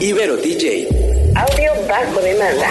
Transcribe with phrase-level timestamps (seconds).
[0.00, 0.88] Ibero DJ.
[1.34, 2.70] Audio bajo demanda.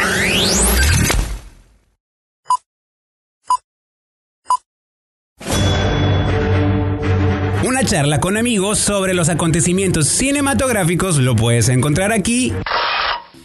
[7.65, 12.53] Una charla con amigos sobre los acontecimientos cinematográficos lo puedes encontrar aquí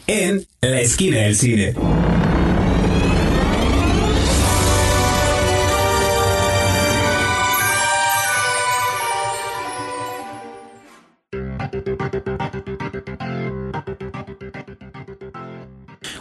[0.07, 1.75] en La Esquina del Cine.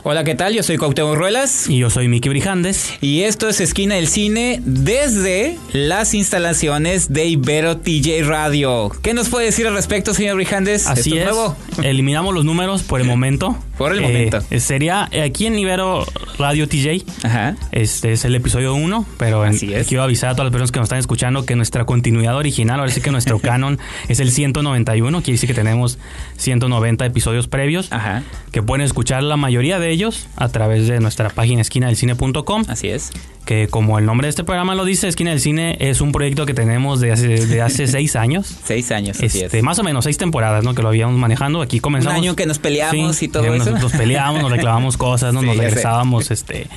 [0.10, 0.54] Hola, ¿qué tal?
[0.54, 1.68] Yo soy Cuauhtémoc Ruelas.
[1.68, 2.94] Y yo soy Miki Brijandes.
[3.02, 8.90] Y esto es Esquina del Cine desde las instalaciones de Ibero TJ Radio.
[9.02, 10.88] ¿Qué nos puede decir al respecto, señor Brijandes?
[10.88, 11.26] Así ¿Esto es.
[11.26, 11.58] nuevo?
[11.84, 13.58] Eliminamos los números por el momento.
[13.78, 14.42] Por el Eh, momento.
[14.60, 16.06] sería eh, aquí en Ibero
[16.40, 17.04] Radio TJ.
[17.24, 17.56] Ajá.
[17.72, 19.88] Este es el episodio 1, pero en- Así es.
[19.88, 22.92] quiero avisar a todas las personas que nos están escuchando que nuestra continuidad original, ahora
[22.92, 26.00] sí que nuestro canon es el 191, quiere decir que tenemos
[26.38, 28.24] 190 episodios previos, Ajá.
[28.52, 32.64] que pueden escuchar la mayoría de ellos a través de nuestra página esquina del cine.com,
[32.68, 33.12] Así es.
[33.46, 36.46] que como el nombre de este programa lo dice, Esquina del Cine es un proyecto
[36.46, 38.58] que tenemos de hace, de hace seis años.
[38.66, 39.64] Seis años, así Este, es.
[39.64, 40.74] más o menos seis temporadas, ¿no?
[40.76, 41.62] Que lo habíamos manejando.
[41.62, 42.18] Aquí Un comenzamos.
[42.18, 44.42] año que nos peleamos y todo eh, nos, eso.
[44.42, 45.42] Nos reclamamos cosas, ¿no?
[45.42, 46.68] Sí, nos regresábamos, este.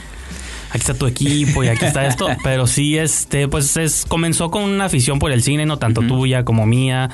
[0.71, 2.29] Aquí está tu equipo y aquí está esto.
[2.45, 6.45] Pero sí, este, pues es, comenzó con una afición por el cine, no tanto tuya
[6.45, 7.11] como mía.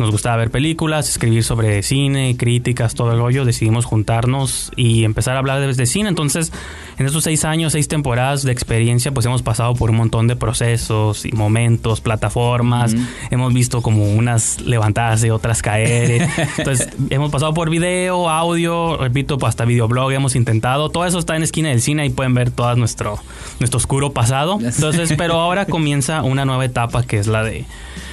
[0.00, 3.44] Nos gustaba ver películas, escribir sobre cine, críticas, todo el rollo.
[3.44, 6.08] Decidimos juntarnos y empezar a hablar de, de cine.
[6.08, 6.52] Entonces,
[6.96, 10.36] en estos seis años, seis temporadas de experiencia, pues hemos pasado por un montón de
[10.36, 12.96] procesos y momentos, plataformas.
[13.30, 16.26] Hemos visto como unas levantarse, otras caer.
[16.56, 20.88] Entonces, hemos pasado por video, audio, repito, pues, hasta videoblog hemos intentado.
[20.88, 23.18] Todo eso está en Esquina del Cine y pueden ver todo nuestro,
[23.58, 24.58] nuestro oscuro pasado.
[24.62, 27.66] Entonces, pero ahora comienza una nueva etapa que es la de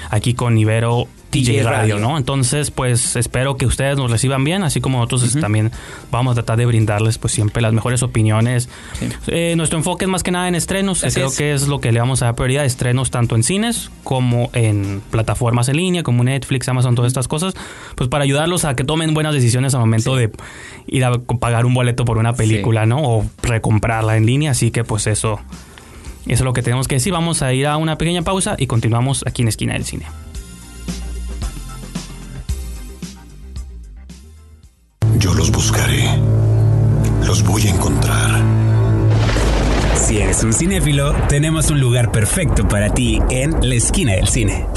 [0.09, 1.07] aquí con Ibero
[1.43, 2.17] TJ Radio, ¿no?
[2.17, 5.71] Entonces, pues espero que ustedes nos reciban bien, así como nosotros también
[6.11, 8.69] vamos a tratar de brindarles pues siempre las mejores opiniones.
[8.99, 9.07] Sí.
[9.27, 11.37] Eh, nuestro enfoque es más que nada en estrenos, que Así creo es.
[11.37, 15.01] que es lo que le vamos a dar prioridad, estrenos tanto en cines como en
[15.11, 17.53] plataformas en línea, como Netflix, Amazon, todas estas cosas,
[17.95, 20.31] pues para ayudarlos a que tomen buenas decisiones al momento de
[20.87, 23.01] ir a pagar un boleto por una película, ¿no?
[23.01, 25.39] O recomprarla en línea, así que pues eso...
[26.25, 27.13] Eso es lo que tenemos que decir.
[27.13, 30.07] Vamos a ir a una pequeña pausa y continuamos aquí en Esquina del Cine.
[35.19, 36.03] Yo los buscaré.
[37.25, 38.41] Los voy a encontrar.
[39.95, 44.67] Si eres un cinéfilo, tenemos un lugar perfecto para ti en La Esquina del Cine.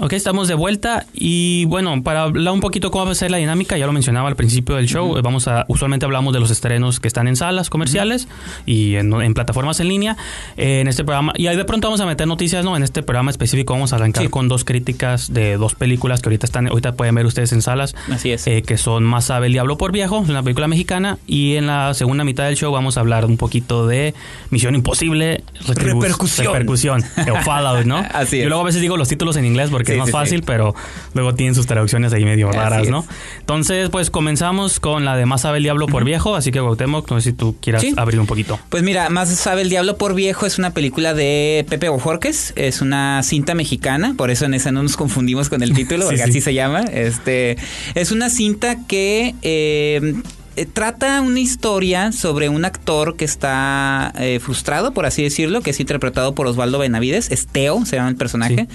[0.00, 3.38] Ok, estamos de vuelta y bueno, para hablar un poquito cómo va a ser la
[3.38, 7.00] dinámica, ya lo mencionaba al principio del show, vamos a, usualmente hablamos de los estrenos
[7.00, 8.28] que están en salas comerciales
[8.64, 10.16] y en, en plataformas en línea
[10.56, 12.76] eh, en este programa, y ahí de pronto vamos a meter noticias, ¿no?
[12.76, 14.28] En este programa específico vamos a arrancar Sí.
[14.28, 17.96] con dos críticas de dos películas que ahorita están, ahorita pueden ver ustedes en salas,
[18.12, 18.46] Así es.
[18.46, 21.92] eh, que son Más sabe el diablo por viejo, una película mexicana, y en la
[21.94, 24.14] segunda mitad del show vamos a hablar un poquito de
[24.50, 26.46] Misión Imposible, Repercusión.
[26.52, 27.96] repercusión, o Fallout, ¿no?
[28.14, 28.42] Así es.
[28.44, 30.18] Yo luego a veces digo los títulos en inglés porque Sí, es más sí, sí.
[30.18, 30.74] fácil, pero
[31.14, 32.88] luego tienen sus traducciones ahí medio raras.
[32.88, 33.04] ¿no?
[33.40, 37.10] Entonces, pues comenzamos con la de Más sabe el diablo por viejo, así que Cuauhtémoc,
[37.10, 38.58] no sé si tú quieras abrir un poquito.
[38.68, 42.80] Pues mira, Más sabe el diablo por viejo es una película de Pepe Bojorques, es
[42.80, 46.30] una cinta mexicana, por eso en esa no nos confundimos con el título, porque sí.
[46.30, 46.80] así se llama.
[46.80, 47.56] Este
[47.94, 50.14] es una cinta que eh,
[50.58, 55.70] eh, trata una historia sobre un actor que está eh, frustrado, por así decirlo, que
[55.70, 58.66] es interpretado por Osvaldo Benavides, es Teo, se llama el personaje.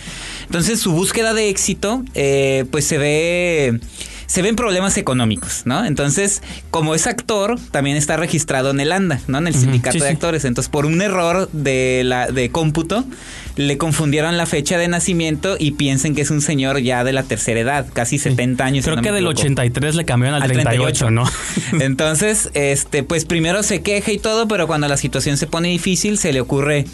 [0.45, 3.81] Entonces su búsqueda de éxito, eh, pues se ve
[4.33, 5.85] se ven problemas económicos, ¿no?
[5.85, 9.37] Entonces, como es actor, también está registrado en el ANDA, ¿no?
[9.37, 10.43] En el sindicato sí, de actores.
[10.43, 13.05] Entonces, por un error de la de cómputo,
[13.57, 17.21] le confundieron la fecha de nacimiento y piensen que es un señor ya de la
[17.21, 18.85] tercera edad, casi 70 años.
[18.85, 19.41] si Creo no que del equivoco.
[19.41, 21.25] 83 le cambiaron al, Al 38, 38, ¿no?
[21.85, 26.17] Entonces, este, pues primero se queja y todo, pero cuando la situación se pone difícil,
[26.17, 26.85] se le ocurre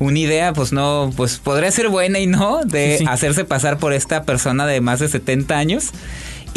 [0.00, 3.04] una idea, pues no, pues podría ser buena y no, de Sí, sí.
[3.08, 5.92] hacerse pasar por esta persona de más de 70 años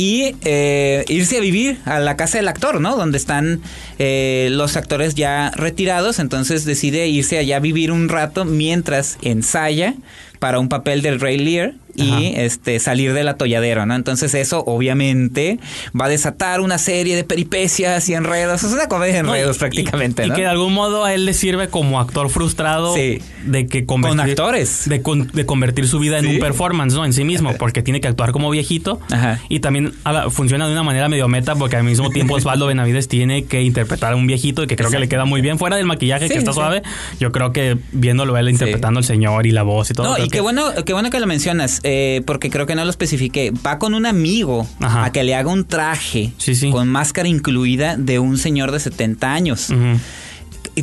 [0.02, 2.98] y eh, irse a vivir a la casa del actor, ¿no?
[2.98, 3.62] Donde están
[4.00, 9.94] eh, los actores ya retirados, entonces decide irse allá a vivir un rato mientras ensaya
[10.40, 12.20] para un papel del Ray Lear y Ajá.
[12.43, 13.96] este salir del atolladero, ¿no?
[13.96, 15.59] Entonces eso obviamente
[15.99, 18.64] va a desatar una serie de peripecias y enredos.
[18.64, 20.34] Es una comedia de No, enredos y- prácticamente, y, ¿no?
[20.34, 23.20] y que de algún modo a él le sirve como actor frustrado Sí.
[23.46, 24.88] de que Con actores.
[24.88, 27.05] de, con- de convertir su vida en un performance, ¿no?
[27.05, 29.40] En sí mismo, porque tiene que actuar como viejito Ajá.
[29.49, 33.08] y también la- funciona de una manera medio meta porque al mismo tiempo Osvaldo Benavides
[33.08, 35.76] tiene que interpretar a un viejito y que creo que le queda muy bien fuera
[35.76, 36.82] del maquillaje Sí, que está suave.
[37.20, 40.08] Yo creo que viéndolo él interpretando al señor y la voz y todo.
[40.08, 41.81] No, y que- qué bueno, qué bueno que lo mencionas.
[41.84, 45.06] Eh, porque creo que no lo especifiqué, va con un amigo Ajá.
[45.06, 46.70] a que le haga un traje Sí, sí.
[46.70, 49.70] con máscara incluida de un señor de 70 años.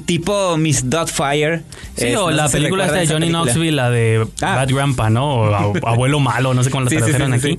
[0.05, 1.63] Tipo Miss Doubtfire.
[1.97, 3.45] Sí, Eh, o no la si película esta de Johnny película.
[3.45, 4.57] Knoxville, la de Ah.
[4.57, 5.35] Bad Grandpa, ¿no?
[5.35, 7.59] O ab- abuelo malo, no sé cómo la Sí, sí, sí, tradujeron sí, aquí.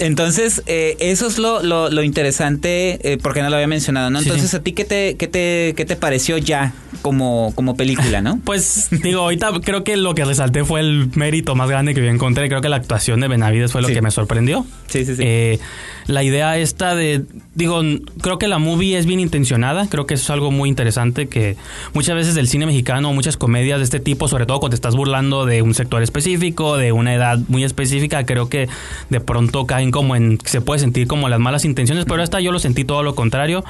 [0.00, 4.18] Entonces, eh, eso es lo, lo, lo interesante, eh, porque no lo había mencionado, ¿no?
[4.18, 4.56] Entonces, sí.
[4.56, 8.40] ¿a ti qué te, qué, te, qué te pareció ya como, como película, no?
[8.44, 12.08] Pues digo, ahorita creo que lo que resalté fue el mérito más grande que yo
[12.10, 12.48] encontré.
[12.48, 13.94] Creo que la actuación de Benavides fue lo Sí.
[13.94, 14.66] que me sorprendió.
[14.88, 15.22] Sí, sí, sí.
[15.24, 15.58] Eh,
[16.06, 17.22] la idea esta de,
[17.54, 17.80] digo,
[18.20, 21.56] creo que la movie es bien intencionada, creo que eso es algo muy interesante que
[21.94, 24.96] muchas veces del cine mexicano, muchas comedias de este tipo, sobre todo cuando te estás
[24.96, 28.68] burlando de un sector específico, de una edad muy específica, creo que
[29.10, 32.52] de pronto caen como en, se puede sentir como las malas intenciones, pero esta yo
[32.52, 33.64] lo sentí todo lo contrario,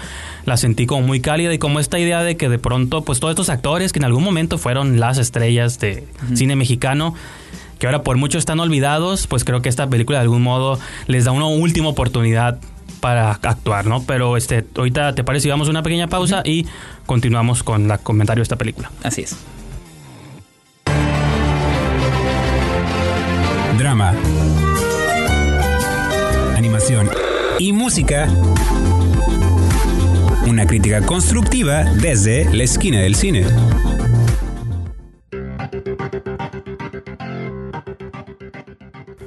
[0.44, 3.32] la sentí como muy cálida y como esta idea de que de pronto, pues todos
[3.32, 7.14] estos actores que en algún momento fueron las estrellas de cine mexicano,
[7.78, 11.24] que ahora por mucho están olvidados, pues creo que esta película de algún modo les
[11.24, 12.58] da una última oportunidad
[13.00, 14.02] para actuar, ¿no?
[14.04, 16.66] Pero este, ahorita te parece, vamos a una pequeña pausa y
[17.06, 18.90] continuamos con el comentario de esta película.
[19.02, 19.36] Así es.
[23.78, 24.12] Drama.
[27.60, 28.26] Y música.
[30.48, 33.44] Una crítica constructiva desde la esquina del cine.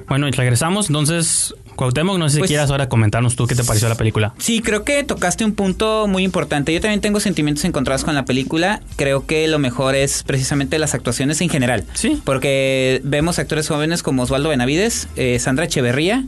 [0.08, 3.64] Bueno, y regresamos, entonces, Cuauhtémoc, no sé si Pues- quieras ahora comentarnos tú qué te
[3.64, 4.34] pareció la película.
[4.38, 6.72] Sí, creo que tocaste un punto muy importante.
[6.72, 8.80] Yo también tengo sentimientos encontrados con la película.
[8.96, 11.84] Creo que lo mejor es precisamente las actuaciones en general.
[11.94, 12.20] Sí.
[12.24, 16.24] Porque vemos actores jóvenes como Osvaldo Benavides, eh, Sandra Echeverría,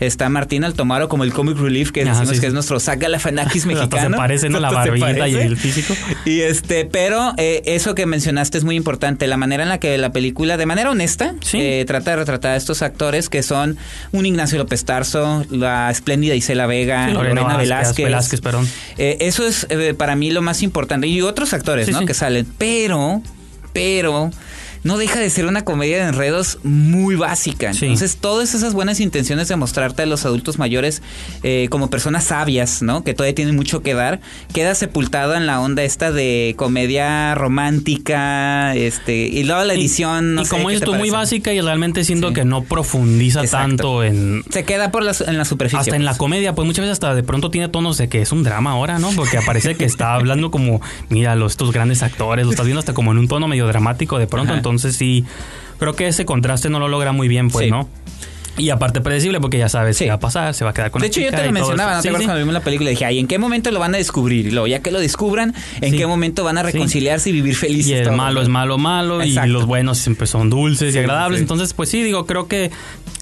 [0.00, 3.64] está Martín Altomaro como el comic relief que Ajá, decimos sí, que es nuestro Galifianakis
[3.66, 4.16] Hasta mexicano.
[4.16, 4.58] se parece, ¿no?
[4.60, 5.42] La se barbita y parece.
[5.42, 5.94] el físico.
[6.24, 9.98] Y este, pero eh, eso que mencionaste es muy importante, la manera en la que
[9.98, 11.58] la película, de manera honesta, Sí.
[11.60, 13.76] eh, trata de retratar a estos actores que son
[14.12, 18.04] un Ignacio López Tarso, la espléndida Isela Vega, Sí, Lorena, Lorena Velázquez.
[18.04, 18.68] Velázquez, perdón.
[18.98, 21.06] Eh, eso es eh, para mí lo más importante.
[21.06, 22.00] Y otros actores, Sí, ¿no?
[22.00, 22.06] sí.
[22.06, 22.44] Que salen.
[22.58, 23.22] Pero,
[23.72, 24.32] pero,
[24.82, 27.72] no deja de ser una comedia de enredos muy básica.
[27.74, 27.84] Sí.
[27.86, 31.02] Entonces, todas esas buenas intenciones de mostrarte a los adultos mayores
[31.42, 33.04] eh, como personas sabias, ¿no?
[33.04, 34.20] Que todavía tienen mucho que dar,
[34.54, 40.34] queda sepultada en la onda esta de comedia romántica, este, y luego la Y- edición,
[40.34, 42.34] no y sé, como ¿qué es te tú, muy básica y realmente siento Sí.
[42.34, 43.68] que no profundiza Exacto.
[43.68, 44.44] tanto en...
[44.50, 45.80] Se queda por la, en la superficie.
[45.80, 46.18] Hasta en la pues.
[46.18, 48.98] comedia, pues muchas veces hasta de pronto tiene tonos de que es un drama ahora,
[48.98, 49.10] ¿no?
[49.12, 52.94] Porque aparece que está hablando como, mira, los, estos grandes actores, lo estás viendo hasta
[52.94, 54.58] como en un tono medio dramático de pronto, Ajá.
[54.58, 55.24] entonces sí,
[55.78, 57.70] creo que ese contraste no lo logra muy bien, pues, Sí.
[57.70, 57.88] ¿no?
[58.58, 60.04] Y aparte predecible porque ya sabes Sí.
[60.04, 61.52] qué va a pasar, se va a quedar con De la hecho, yo te lo
[61.52, 61.92] mencionaba.
[61.92, 62.26] ¿no te Sí, acuerdas sí.
[62.26, 62.90] cuando vimos la película?
[62.90, 64.46] Dije, ay, ¿en qué momento lo van a descubrir?
[64.46, 67.90] Y luego, ya que lo descubran, ¿en qué momento van a reconciliarse y vivir felices?
[67.92, 68.42] Y el malo ¿no?
[68.42, 69.48] es malo, malo, Exacto.
[69.48, 71.40] y los buenos siempre son dulces y agradables.
[71.40, 72.70] Entonces, pues sí, digo, creo que,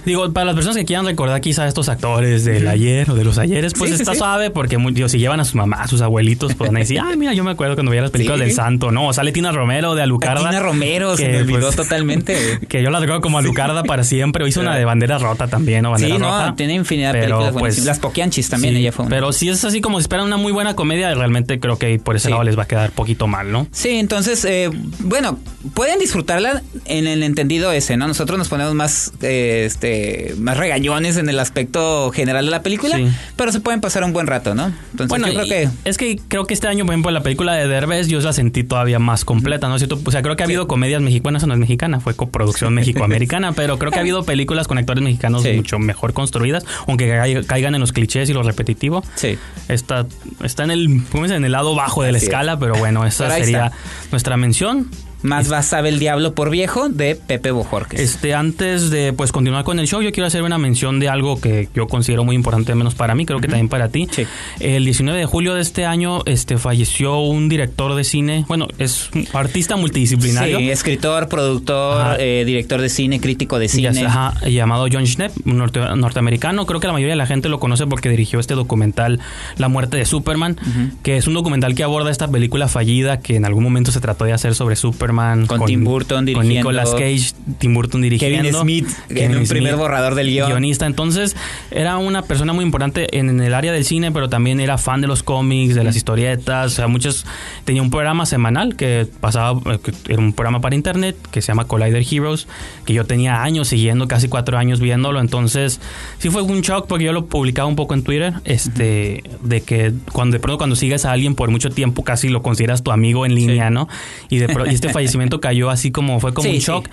[0.05, 3.25] digo, para las personas que quieran recordar quizá a estos actores del ayer o de
[3.25, 4.19] los ayeres, pues Sí, está sí.
[4.19, 7.01] suave porque, digo, si llevan a sus mamás, a sus abuelitos, pues van a decir,
[7.05, 8.45] ay, mira, yo me acuerdo cuando veía las películas Sí.
[8.47, 9.09] del Santo, ¿no?
[9.09, 10.49] O sale Tina Romero de Alucarda.
[10.49, 12.59] Tina Romero se que, me olvidó pues, totalmente.
[12.69, 14.45] Que yo la recuerdo como Alucarda para siempre.
[14.45, 15.91] O hizo una de bandera rota también, ¿no?
[15.93, 17.87] Bandera Sí, no, tiene infinidad de películas pues, buenísimas.
[17.87, 19.15] Las Poquianchis también, sí, ella fue una.
[19.15, 22.17] Pero si es así como si esperan una muy buena comedia, realmente creo que por
[22.17, 22.31] ese Sí.
[22.31, 23.67] lado les va a quedar poquito mal, ¿no?
[23.73, 24.70] Sí, entonces, eh,
[25.00, 25.38] bueno,
[25.75, 28.06] pueden disfrutarla en el entendido ese, ¿no?
[28.09, 32.97] Nosotros nos ponemos más, eh, este, más regañones en el aspecto general de la película,
[32.97, 33.09] Sí.
[33.37, 34.67] pero se pueden pasar un buen rato, ¿no?
[34.93, 35.69] Entonces, Bueno, yo creo que...
[35.84, 38.65] es que creo que este año, por ejemplo, la película de Derbez yo la sentí
[38.65, 39.98] todavía más completa, ¿no es cierto?
[40.05, 43.79] O sea, creo que ha habido comedias mexicanas, no es mexicana, fue coproducción mexicoamericana, pero
[43.79, 45.53] creo que ha habido películas con actores mexicanos Sí.
[45.55, 49.03] mucho mejor construidas, aunque cai- caigan en los clichés y lo repetitivo.
[49.17, 49.38] Sí.
[49.69, 50.06] Está,
[50.43, 52.32] está en el, en el lado bajo de la Así es.
[52.32, 53.79] escala, pero bueno, esa Pero sería está.
[54.10, 54.88] nuestra mención.
[55.22, 57.98] Más va sabe el diablo por viejo de Pepe Bojorques.
[58.01, 61.41] Este, antes de pues continuar con el show, yo quiero hacer una mención de algo
[61.41, 64.08] que yo considero muy importante, al menos para mí, creo que también para ti.
[64.10, 64.25] Sí.
[64.60, 69.10] El 19 de julio de este año, este, falleció un director de cine, bueno, es
[69.15, 70.58] un artista multidisciplinario.
[70.58, 73.89] Sí, escritor, productor, eh, director de cine, crítico de cine.
[74.06, 76.65] ajá, llamado John Schnepp, un norte- norteamericano.
[76.67, 79.19] Creo que la mayoría de la gente lo conoce porque dirigió este documental
[79.56, 80.56] La muerte de Superman,
[81.03, 84.25] que es un documental que aborda esta película fallida que en algún momento se trató
[84.25, 85.07] de hacer sobre Superman.
[85.46, 86.70] Con Tim Burton Con dirigiendo.
[86.70, 88.38] Nicolas Cage, Tim Burton dirigiendo.
[88.38, 90.48] Kevin Smith en un primer borrador del guion.
[90.48, 90.86] Guionista.
[90.86, 91.36] Entonces,
[91.70, 95.00] era una persona muy importante en, en el área del cine, pero también era fan
[95.00, 96.72] de los cómics, de las historietas.
[96.72, 97.27] O sea, muchos.
[97.65, 101.48] Tenía un programa semanal que pasaba, eh, que era un programa para internet que se
[101.48, 102.46] llama Collider Heroes,
[102.84, 105.20] que yo tenía años siguiendo, casi cuatro años viéndolo.
[105.20, 105.81] Entonces,
[106.19, 109.93] sí fue un shock porque yo lo publicaba un poco en Twitter, este, de que
[110.12, 113.27] cuando de pronto cuando sigues a alguien por mucho tiempo, casi lo consideras tu amigo
[113.27, 113.88] en línea, ¿no?
[114.29, 116.67] Y de y este fallecimiento cayó así como fue como Sí, un sí.
[116.67, 116.88] shock.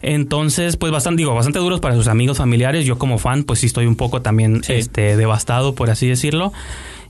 [0.00, 2.84] Entonces, pues bastante, digo, bastante duros para sus amigos, familiares.
[2.84, 4.72] Yo como fan, pues sí estoy un poco también Sí.
[4.74, 6.52] este, devastado, por así decirlo.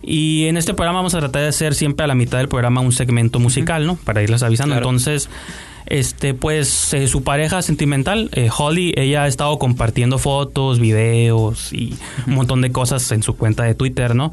[0.02, 2.80] Y en este programa vamos a tratar de hacer siempre a la mitad del programa
[2.80, 3.96] un segmento musical, ¿no?
[3.96, 4.74] Para irles avisando.
[4.74, 4.86] Claro.
[4.88, 5.30] Entonces,
[5.86, 11.94] este, pues eh, su pareja sentimental, eh, Holly, ella ha estado compartiendo fotos, videos y
[12.26, 14.32] un montón de cosas en su cuenta de Twitter, ¿no?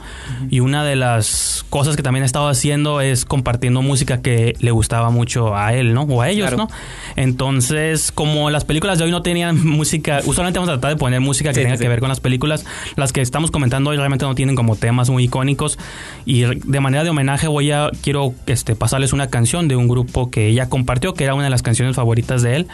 [0.49, 4.71] Y una de las cosas que también ha estado haciendo es compartiendo música que le
[4.71, 6.03] gustaba mucho a él, ¿no?
[6.03, 6.57] O a ellos, Claro.
[6.57, 6.69] ¿no?
[7.15, 11.19] Entonces, como las películas de hoy no tenían música, usualmente vamos a tratar de poner
[11.21, 12.65] música que Sí, tenga sí, que ver con las películas.
[12.95, 15.77] Las que estamos comentando hoy realmente no tienen como temas muy icónicos.
[16.25, 20.29] Y de manera de homenaje voy a, quiero este, pasarles una canción de un grupo
[20.31, 22.67] que ella compartió, que era una de las canciones favoritas de él.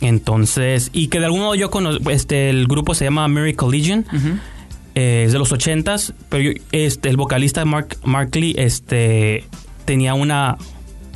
[0.00, 4.04] Entonces, y que de algún modo yo conozco, este, el grupo se llama Miracle Legion.
[4.94, 9.44] Eh, es de los ochentas, pero yo- este, el vocalista Mark, Mark Lee este,
[9.84, 10.56] tenía una,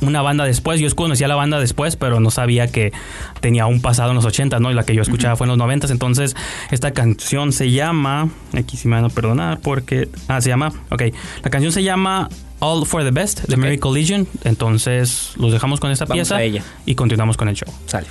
[0.01, 0.79] una banda después.
[0.79, 2.91] Yo conocía la banda después, pero no sabía que
[3.39, 4.71] tenía un pasado en los ochentas, ¿no?
[4.71, 5.91] Y la que yo escuchaba fue en los noventas.
[5.91, 6.35] Entonces,
[6.71, 11.03] esta canción se llama, aquí sí me van a perdonar porque, ah, se llama, ok,
[11.43, 13.61] la canción se llama All for the Best de Ok.
[13.61, 14.27] Miracle Legion.
[14.43, 16.63] Entonces, los dejamos con esta Vamos pieza a ella.
[16.85, 17.71] y continuamos con el show.
[17.85, 18.07] Sale.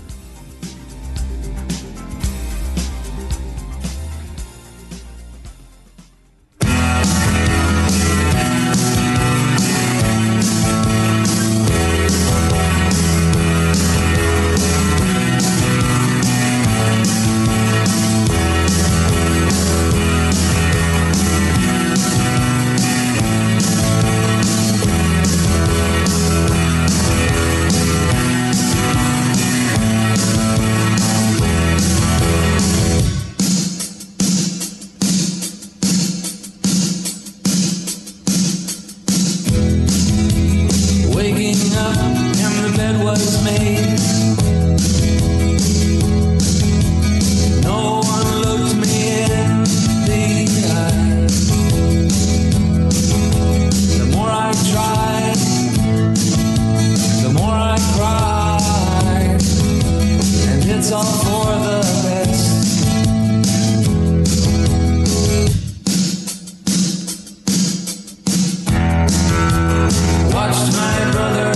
[70.53, 71.53] watched my brother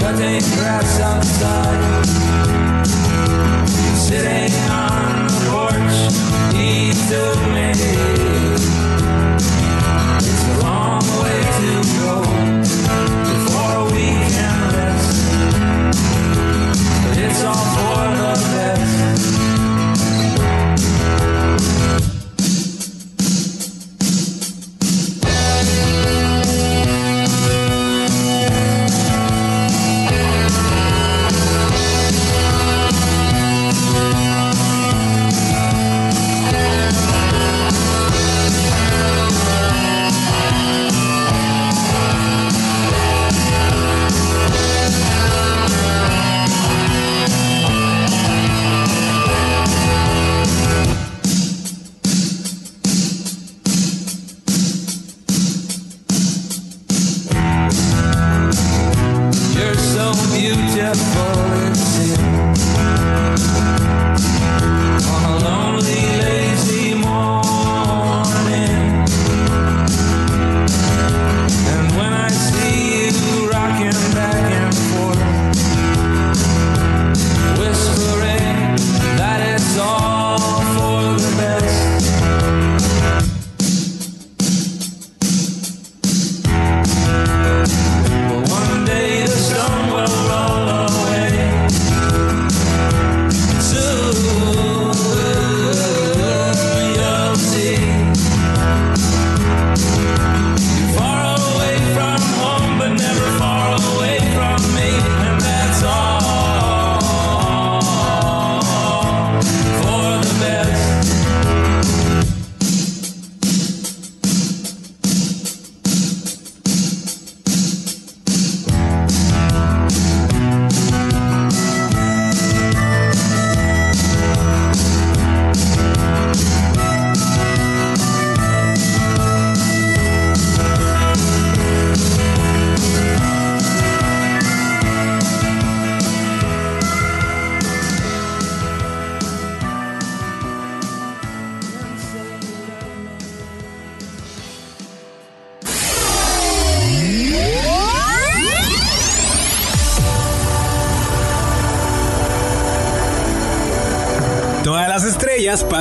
[0.00, 2.06] cutting grass outside.
[4.06, 5.98] Sitting on the porch,
[6.56, 6.68] he
[7.10, 7.68] told me
[10.24, 12.12] it's a long way to go
[13.30, 15.16] before we can rest.
[17.04, 18.55] But it's all for the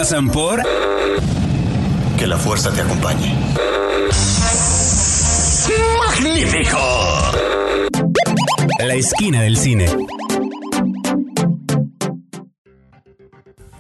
[0.05, 0.61] pasan por
[2.15, 3.33] Que la fuerza te acompañe.
[5.97, 6.77] ¡Magnífico!
[8.85, 9.87] la esquina del cine.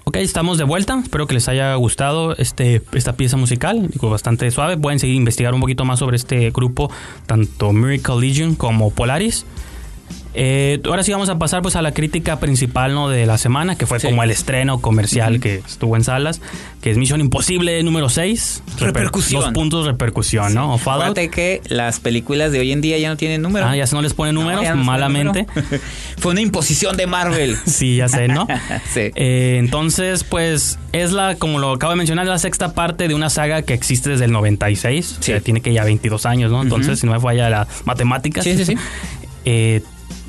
[0.05, 0.99] Ok, estamos de vuelta.
[0.99, 3.87] Espero que les haya gustado este, esta pieza musical.
[3.89, 4.77] Digo, bastante suave.
[4.77, 6.89] Pueden seguir investigar un poquito más sobre este grupo,
[7.27, 9.45] tanto Miracle Legion como Polaris.
[10.37, 13.07] Eh, ahora sí vamos a pasar pues a la crítica principal ¿no?
[13.09, 14.07] de la semana, que fue Sí.
[14.07, 16.41] como el estreno comercial que estuvo en salas,
[16.81, 18.61] que es Misión Imposible número 6.
[18.79, 19.41] Repercusión.
[19.41, 20.73] Dos puntos repercusión, ¿no?
[20.75, 23.65] Acuérdate que las películas de hoy en día ya no tienen número.
[23.65, 25.45] Ah, ya se no les pone No, números, no malamente.
[25.55, 25.79] número.
[26.17, 27.57] Fue una imposición de Marvel.
[27.65, 28.47] Sí, ya sé, ¿no?
[28.93, 29.11] Sí.
[29.15, 33.29] Eh, entonces, pues, es la, como lo acabo de mencionar, la sexta parte de una
[33.29, 35.17] saga que existe desde el 96.
[35.19, 36.61] O sea, tiene que ya 22 años, ¿no?
[36.61, 38.43] Entonces, si no me falla las matemáticas.
[38.43, 38.75] Sí, sí, sí.
[39.45, 39.81] Eh,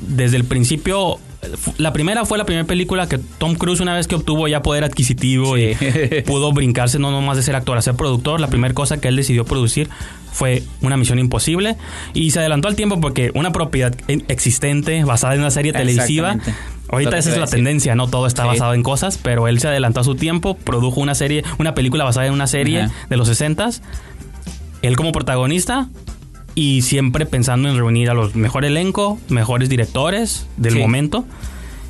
[0.07, 1.19] desde el principio,
[1.77, 4.83] la primera fue la primera película que Tom Cruise, una vez que obtuvo ya poder
[4.83, 5.71] adquisitivo Sí.
[5.81, 9.07] y pudo brincarse no nomás de ser actor a ser productor, la primera cosa que
[9.07, 9.89] él decidió producir
[10.31, 11.77] fue una misión imposible
[12.13, 16.37] y se adelantó al tiempo porque una propiedad en- existente basada en una serie televisiva.
[16.89, 17.57] Ahorita esa es la decir.
[17.57, 18.07] tendencia, ¿no?
[18.07, 18.49] Todo está Sí.
[18.49, 22.03] basado en cosas, pero él se adelantó a su tiempo, produjo una serie, una película
[22.05, 22.93] basada en una serie Ajá.
[23.09, 23.81] de los 60s.
[24.83, 25.89] Él como protagonista
[26.59, 30.79] y siempre pensando en reunir a los mejor elenco, mejores directores del Sí.
[30.79, 31.23] momento.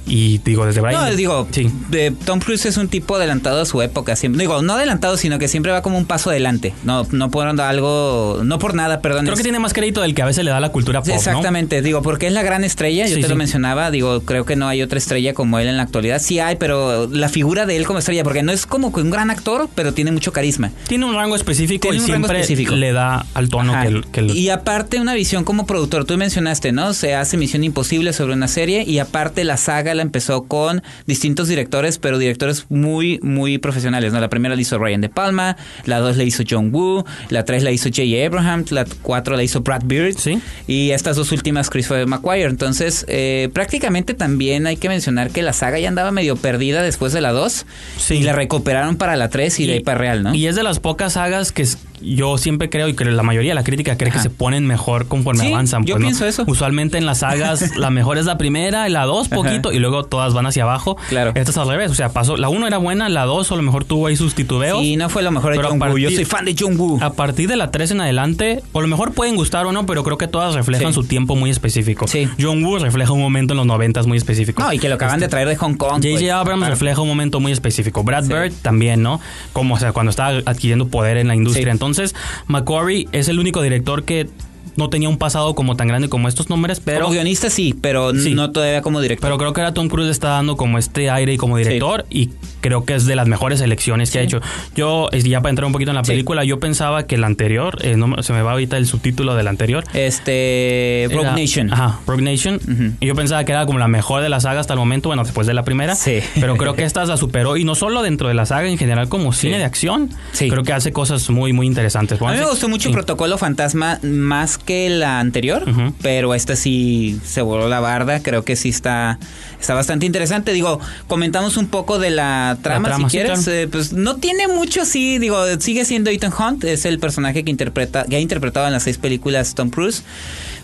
[0.07, 1.01] Y digo, desde Brian.
[1.09, 1.69] No, digo, Sí.
[1.89, 4.15] de- Tom Cruise es un tipo adelantado a su época.
[4.15, 6.73] Siempre, digo, no adelantado, sino que siempre va como un paso adelante.
[6.83, 9.21] No, no por algo, no por nada, perdón.
[9.25, 11.09] Creo es- que tiene más crédito del que a veces le da la cultura pop.
[11.13, 14.55] Exactamente, digo, porque es la gran estrella, yo Sí, te lo mencionaba, digo, creo que
[14.55, 16.19] no hay otra estrella como él en la actualidad.
[16.21, 19.09] Sí hay, pero la figura de él como estrella, porque no es como que un
[19.09, 20.71] gran actor, pero tiene mucho carisma.
[20.87, 22.75] Tiene un rango específico Tiene y un rango siempre específico.
[22.75, 23.81] le da al tono Ajá.
[23.83, 26.93] que, el- que el- Y aparte una visión como productor, tú mencionaste, ¿no?
[26.93, 31.47] Se hace Misión Imposible sobre una serie y aparte la saga la empezó con distintos
[31.47, 34.19] directores, pero directores muy, muy profesionales, ¿no?
[34.19, 37.63] La primera la hizo Ryan De Palma, la dos la hizo John Woo, la tres
[37.63, 38.03] la hizo J.
[38.25, 40.39] Abraham, la cuatro la hizo Brad Bird Sí.
[40.67, 42.49] y estas dos últimas Christopher McQuire.
[42.49, 47.13] Entonces, eh, prácticamente también hay que mencionar que la saga ya andaba medio perdida después
[47.13, 47.65] de la 2
[47.97, 48.15] Sí.
[48.15, 50.33] y la recuperaron para la 3 y, de ahí para real, ¿no?
[50.33, 51.65] Y es de las pocas sagas que
[52.01, 54.19] yo siempre creo y que la mayoría de la crítica cree Ajá.
[54.19, 55.83] que se ponen mejor conforme Sí, avanzan.
[55.85, 56.07] yo pues, ¿no?
[56.07, 56.43] pienso eso.
[56.47, 60.03] Usualmente en las sagas la mejor es la primera y la dos poquito y luego
[60.05, 60.97] todas van hacia abajo.
[61.09, 61.31] Claro.
[61.35, 61.91] Esta es al revés.
[61.91, 64.35] O sea, pasó, la uno era buena, la dos a lo mejor tuvo ahí sus
[64.35, 64.79] titubeos.
[64.81, 65.97] Sí, no fue lo mejor de John Woo.
[65.97, 66.99] Yo partir- soy fan de John Woo.
[67.01, 69.85] A partir de la 3 en adelante, o a lo mejor pueden gustar o no,
[69.85, 70.93] pero creo que todas reflejan Sí.
[70.93, 72.07] su tiempo muy específico.
[72.07, 72.27] Sí.
[72.39, 74.61] John Woo refleja un momento en los 90 muy específico.
[74.61, 75.93] No, y que lo acaban de traer de Hong Kong.
[76.03, 76.09] J.J.
[76.19, 76.31] pues.
[76.31, 76.73] Abrams Claro.
[76.73, 78.03] refleja un momento muy específico.
[78.03, 78.25] Brad.
[78.25, 79.19] Bird también, ¿no?
[79.53, 81.73] Como, o sea, cuando estaba adquiriendo poder en la industria.
[81.73, 81.79] Sí.
[81.87, 82.15] Entonces,
[82.47, 84.29] Macquarie es el único director que
[84.77, 87.01] no tenía un pasado como tan grande como estos nombres, pero...
[87.01, 88.33] como guionista sí, pero Sí.
[88.33, 89.27] no todavía como director.
[89.27, 92.29] Pero creo que ahora Tom Cruise está dando como este aire y como director y
[92.61, 94.39] creo que es de las mejores elecciones que ha hecho.
[94.75, 97.95] Yo, ya para entrar un poquito en la película, yo pensaba que el anterior, eh,
[97.97, 99.83] no se me va ahorita el subtítulo del anterior.
[99.93, 101.71] este Rogue Nation.
[101.73, 102.59] Ajá, Rogue Nation.
[102.99, 105.23] Y yo pensaba que era como la mejor de la saga hasta el momento, bueno,
[105.23, 105.95] después de la primera.
[105.95, 106.19] Sí.
[106.39, 109.09] Pero creo que esta la superó y no solo dentro de la saga en general,
[109.09, 110.09] como cine de acción.
[110.31, 110.49] Sí.
[110.49, 112.21] Creo que hace cosas muy, muy interesantes.
[112.21, 112.91] A mí me gustó mucho.
[112.91, 115.93] Protocolo Fantasma más que la anterior, Ujú.
[116.03, 118.21] pero esta sí se voló la barda.
[118.21, 119.17] Creo que sí está,
[119.59, 120.51] está bastante interesante.
[120.53, 123.43] Digo, comentamos un poco de la trama, trama, si sí, quieres.
[123.43, 123.59] claro.
[123.59, 125.17] Eh, pues no tiene mucho, sí.
[125.17, 128.83] Digo, sigue siendo Ethan Hunt, es el personaje que interpreta, que ha interpretado en las
[128.83, 130.03] seis películas Tom Cruise.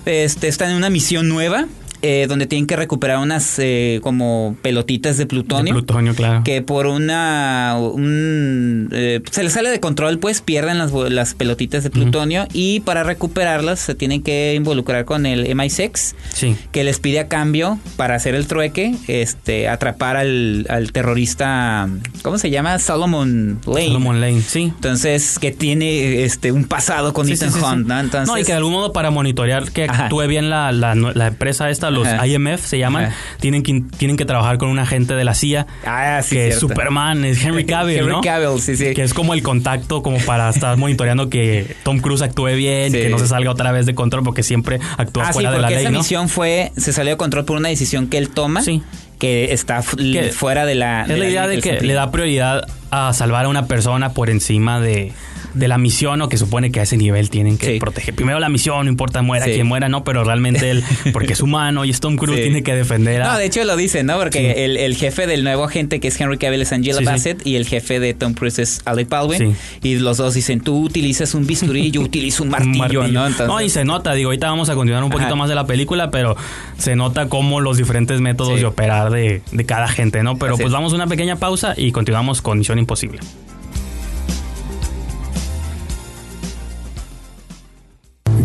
[0.06, 1.66] Este está en una misión nueva.
[2.04, 5.74] Eh, donde tienen que recuperar unas eh, como pelotitas de De plutonio.
[5.74, 6.44] plutonio, claro.
[6.44, 11.84] que por una un, eh, se les sale de control pues pierden las, las pelotitas
[11.84, 16.56] de plutonio y para recuperarlas se tienen que involucrar con el MI6 Sí.
[16.72, 21.88] que les pide a cambio para hacer el trueque este atrapar al, al terrorista
[22.22, 22.80] ¿cómo se llama?
[22.80, 24.64] Solomon Lane Solomon Lane, sí.
[24.76, 27.60] entonces que tiene este un pasado con Sí, Ethan sí.
[27.60, 28.00] Hunt ¿no?
[28.00, 30.04] Entonces, No, y que de algún modo para monitorear que Ajá.
[30.06, 32.28] actúe bien la, la, la empresa esta, los Ajá.
[32.28, 33.16] IMF se llaman, Ajá.
[33.40, 35.68] tienen que, tienen que trabajar con un agente de la CIA.
[35.86, 36.60] Ah, sí, que es.
[36.60, 38.22] Superman, es Henry Cavill, Henry ¿no?
[38.22, 38.94] Cavill, sí, sí.
[38.94, 42.98] Que es como el contacto como para estar monitoreando que Tom Cruise actúe bien, Sí.
[43.00, 45.60] que no se salga otra vez de control porque siempre actúa Ah, sí, fuera de
[45.60, 46.00] la ley, esa ¿no?
[46.00, 48.82] misión fue, se salió de control por una decisión que él toma, Sí.
[49.20, 51.04] que está Que fuera de la...
[51.04, 54.80] Es la idea de que le da prioridad a salvar a una persona por encima
[54.80, 55.14] de,
[55.54, 57.80] de la misión o que supone que a ese nivel tienen que Sí.
[57.80, 58.16] proteger.
[58.16, 59.52] Primero la misión, no importa muera Sí.
[59.54, 62.44] quien muera, no, pero realmente él, porque es humano y es Tom Cruise, Sí.
[62.44, 63.34] tiene que defender a...
[63.34, 64.18] No, de hecho lo dicen, ¿no?
[64.18, 67.02] Porque el, el jefe del nuevo agente que es Henry Cavill es Angela.
[67.04, 69.56] Bassett y el jefe de Tom Cruise es Alec Baldwin.
[69.82, 73.28] Y los dos dicen, tú utilizas un bisturí, yo utilizo un martillo, ¿no?
[73.28, 75.36] Entonces, y se nota, digo, ahorita vamos a continuar un poquito Ajá.
[75.36, 76.36] más de la película, pero
[76.78, 80.38] se nota como los diferentes métodos de operar de, de cada gente, ¿no?
[80.38, 80.74] Pero Así pues es.
[80.74, 83.20] vamos a una pequeña pausa y continuamos con Misión Imposible.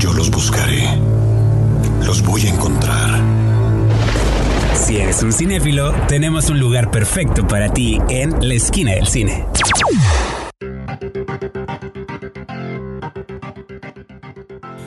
[0.08, 0.88] Yo los buscaré.
[2.02, 3.20] Los voy a encontrar.
[4.74, 9.44] Si eres un cinéfilo, tenemos un lugar perfecto para ti en la esquina del cine.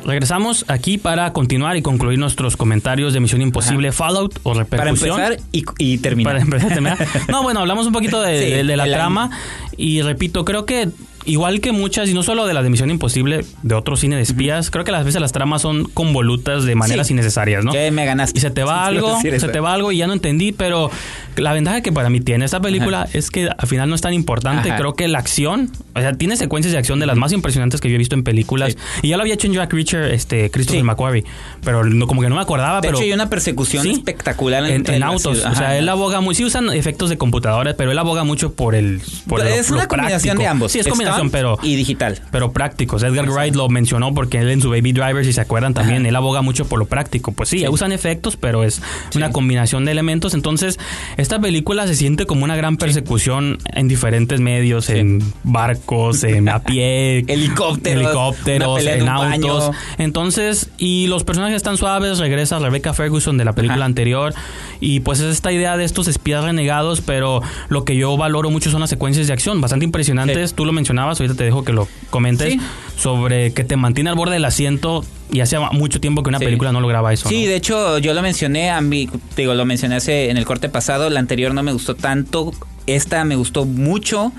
[0.03, 5.19] Regresamos aquí para continuar y concluir nuestros comentarios de Misión Imposible, Fallout o para repercusión.
[5.21, 6.33] empezar y, y terminar.
[6.33, 6.97] Para empezar, terminar.
[7.29, 9.29] No, bueno, hablamos un poquito de, Sí, de- de la el- trama
[9.77, 10.89] y repito, creo que
[11.25, 14.21] igual que muchas, y no solo de la de Misión Imposible, de otro cine de
[14.21, 17.13] espías, creo que las veces las tramas son convolutas de maneras Sí.
[17.13, 17.73] innecesarias, ¿no?
[17.73, 18.37] Ya me ganaste.
[18.37, 20.89] Y se te va Sí, algo, se te va algo y ya no entendí, pero
[21.37, 24.13] la ventaja que para mí tiene esta película es que al final no es tan
[24.13, 24.69] importante.
[24.69, 24.77] Ajá.
[24.77, 27.89] Creo que la acción, o sea, tiene secuencias de acción de las más impresionantes que
[27.89, 28.75] yo he visto en películas.
[29.01, 30.83] Y ya lo había hecho en Jack Reacher, este, Christopher Sí.
[30.85, 31.23] McQuarrie,
[31.63, 32.97] pero no, como que no me acordaba, De pero...
[32.97, 33.91] hecho, hay una persecución Sí.
[33.91, 35.45] espectacular en, en la autos.
[35.45, 36.35] O sea, él aboga muy.
[36.35, 39.01] Sí usan efectos de computadora, pero él aboga mucho por el.
[39.27, 40.41] Por es lo- una lo combinación práctico.
[40.41, 40.71] de ambos.
[40.71, 41.57] Sí, es combinación, pero.
[41.63, 42.19] Y digital.
[42.31, 43.03] Pero prácticos.
[43.03, 46.15] Edgar Wright lo mencionó porque él en su Baby Driver, si se acuerdan también, él
[46.15, 47.31] aboga mucho por lo práctico.
[47.31, 47.65] Pues Sí.
[47.67, 48.81] usan efectos, pero es
[49.15, 50.33] una combinación de elementos.
[50.33, 50.79] Entonces,
[51.21, 56.59] esta película se siente como una gran persecución en diferentes medios, en barcos, en a
[56.59, 59.53] pie, Helicópteros, helicópteros, en baño.
[59.53, 59.75] autos.
[59.97, 63.85] Entonces, y los personajes están suaves, regresa Rebecca Ferguson de la película Ajá.
[63.85, 64.33] anterior
[64.79, 68.71] y pues es esta idea de estos espías renegados, pero lo que yo valoro mucho
[68.71, 70.49] son las secuencias de acción, bastante impresionantes.
[70.49, 70.55] Sí.
[70.55, 72.59] Tú lo mencionabas, ahorita te dejo que lo comentes Sí.
[72.97, 76.45] sobre que te mantiene al borde del asiento y hace mucho tiempo que una Sí.
[76.45, 77.29] película no lograba eso.
[77.29, 77.49] Sí, ¿no?
[77.51, 81.11] de hecho, yo lo mencioné, a mí, digo, lo mencioné hace, en el corte pasado,
[81.11, 82.51] la anterior no me gustó tanto,
[82.87, 84.31] esta me gustó mucho.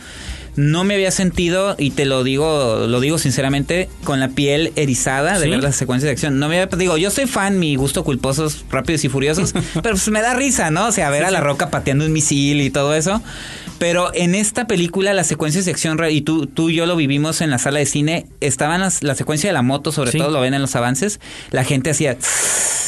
[0.54, 5.38] No me había sentido, y te lo digo, lo digo sinceramente, con la piel erizada
[5.38, 5.50] de ¿Sí?
[5.50, 6.38] ver las secuencias de acción.
[6.38, 10.08] No me había, digo, yo soy fan, mi gusto culposos, rápidos y furiosos, pero pues
[10.10, 10.88] me da risa, ¿no?
[10.88, 13.22] O sea, ver a la roca pateando un misil y todo eso.
[13.78, 17.40] Pero en esta película, las secuencias de acción, y tú, tú y yo lo vivimos
[17.40, 20.18] en la sala de cine, estaban las, la secuencia de la moto, sobre Sí.
[20.18, 21.18] todo lo ven en los avances,
[21.50, 22.16] la gente hacía...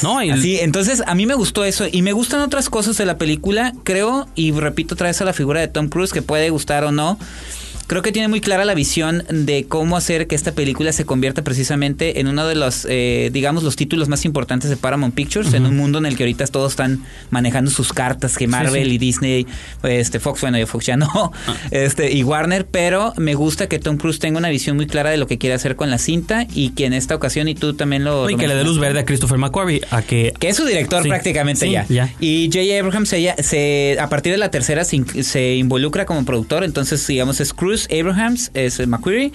[0.03, 3.07] No, y- Así, entonces a mí me gustó eso y me gustan otras cosas de
[3.07, 6.51] la película, creo, y repito otra vez a la figura de Tom Cruise, que puede
[6.51, 7.19] gustar o no.
[7.87, 11.43] Creo que tiene muy clara la visión de cómo hacer que esta película se convierta
[11.43, 15.67] precisamente en uno de los, eh, digamos, los títulos más importantes de Paramount Pictures, en
[15.67, 18.95] un mundo en el que ahorita todos están manejando sus cartas, que Marvel sí.
[18.95, 19.47] y Disney,
[19.83, 21.33] este Fox, bueno, yo Fox ya no,
[21.71, 25.17] este y Warner, pero me gusta que Tom Cruise tenga una visión muy clara de
[25.17, 28.05] lo que quiere hacer con la cinta y que en esta ocasión, y tú también
[28.05, 28.29] lo...
[28.31, 31.03] y que le dé luz verde a Christopher McQuarrie a que que es su director
[31.03, 31.87] Sí, prácticamente ya.
[31.89, 32.13] ya.
[32.21, 32.79] Y J.
[32.81, 37.41] Abrams se, se- a partir de la tercera se, se involucra como productor, entonces digamos
[37.41, 37.53] es
[37.91, 39.33] Abrahams, es eh, McQuarrie.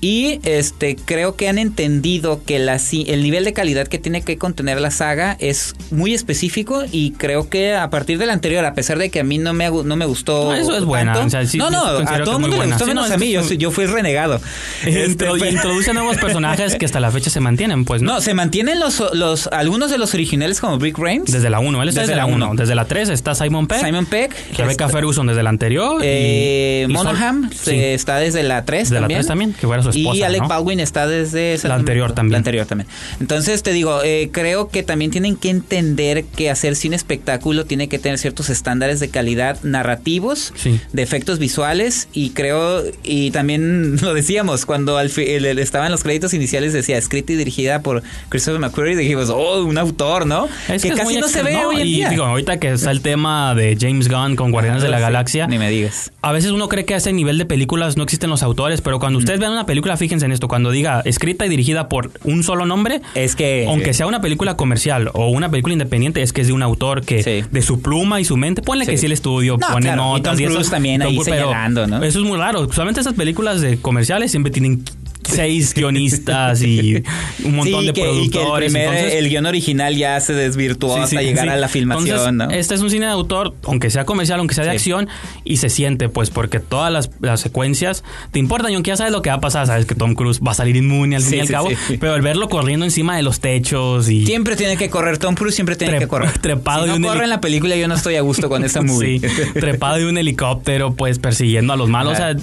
[0.00, 4.36] Y este creo que han entendido que la, el nivel de calidad que tiene que
[4.38, 8.74] contener la saga es muy específico y creo que a partir de la anterior, a
[8.74, 10.44] pesar de que a mí no me, no me gustó...
[10.50, 12.66] No, eso es buena, tanto- o sea, sí, no, no, a todo el mundo le
[12.66, 14.40] gustó Sí, menos no, a mí, yo, yo fui renegado.
[14.84, 18.14] Este, fue- introduce nuevos personajes que hasta la fecha se mantienen, pues no.
[18.14, 21.32] no, se mantienen los, los algunos de los originales como Rick Grimes.
[21.32, 22.46] Desde la 1, él está Desde desde, la la 1.
[22.50, 22.54] uno.
[22.54, 23.84] Desde la 3 está Simon Peck.
[23.84, 24.32] Simon Peck.
[24.56, 26.02] Rebecca este, Ferguson desde la anterior.
[26.02, 27.58] y- Eh, y Sol- Monaghan Sí.
[27.70, 29.18] se- está desde la 3 Desde la también.
[29.20, 30.48] 3 también, que fuera su esposa, Y Alec ¿no?
[30.48, 32.32] Baldwin está desde esa- La anterior también.
[32.32, 32.88] La anterior también.
[33.20, 37.88] Entonces te digo, eh, creo que también tienen que entender que hacer cine espectáculo tiene
[37.88, 40.80] que tener ciertos estándares de calidad narrativos, Sí.
[40.92, 46.72] de efectos visuales y creo, y también lo decíamos, cuando al estaban los créditos iniciales
[46.72, 50.48] decía escrita y dirigida por Christopher McQuarrie, dijimos, oh, un autor, ¿no?
[50.68, 52.08] Es que es casi no se ve hoy en y día.
[52.10, 55.46] digo, ahorita que está el tema de James Gunn con Guardianes de la Sí, Galaxia.
[55.46, 56.10] Ni me digas.
[56.22, 58.98] A veces uno cree que a ese nivel de películas no existen los autores, pero
[58.98, 62.42] cuando ustedes vean una película, fíjense en esto, cuando diga escrita y dirigida por un
[62.42, 63.66] solo nombre, Es que...
[63.68, 67.04] aunque sea una película comercial o una película independiente, es que es de un autor
[67.04, 67.44] que Sí.
[67.50, 68.92] de su pluma y su mente, ponle Sí.
[68.92, 70.52] que sí el estudio No, pone claro, y notas Tom y eso.
[70.54, 72.02] Cruise también Tom ahí Cruise, pero señalando, ¿no?
[72.04, 72.60] Eso es muy raro.
[72.62, 74.82] Usualmente esas películas de comerciales siempre tienen
[75.26, 77.02] seis guionistas y
[77.44, 78.72] un montón Sí, de que, y que el, productores.
[78.72, 82.08] primer- entonces- el guion original ya se desvirtuó Sí, hasta sí, llegar a la filmación,
[82.08, 82.50] Entonces, ¿no?
[82.50, 85.08] Este es un cine de autor, aunque sea comercial, aunque sea de acción,
[85.44, 89.12] y se siente, pues, porque todas las, las secuencias te importan, y aunque ya sabes
[89.12, 91.38] lo que va a pasar, sabes que Tom Cruise va a salir inmune al fin
[91.38, 91.68] y al cabo,
[92.00, 94.24] pero el verlo corriendo encima de los techos y...
[94.26, 96.38] Siempre tiene que correr, Tom Cruise siempre tiene que correr.
[96.40, 98.64] trepado si de no un corre en la película yo no estoy a gusto con
[98.64, 99.20] esa movie.
[99.20, 102.14] Sí, trepado de un helicóptero, pues persiguiendo a los malos.
[102.14, 102.34] O sea,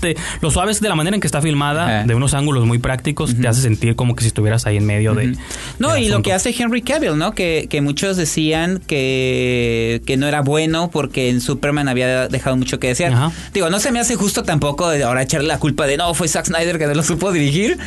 [0.00, 2.78] te, lo suave es de la manera en que está filmada, de unos ángulos muy
[2.78, 5.36] prácticos, te hace sentir como que si estuvieras ahí en medio de.
[5.78, 7.32] No, y lo que hace Henry Cavill, ¿no?
[7.32, 12.78] Que, que muchos decían que, que no era bueno porque en Superman había dejado mucho
[12.78, 13.32] que desear.
[13.52, 16.28] Digo, no se me hace justo tampoco de ahora echarle la culpa de no, fue
[16.28, 17.78] Zack Snyder que no lo supo dirigir.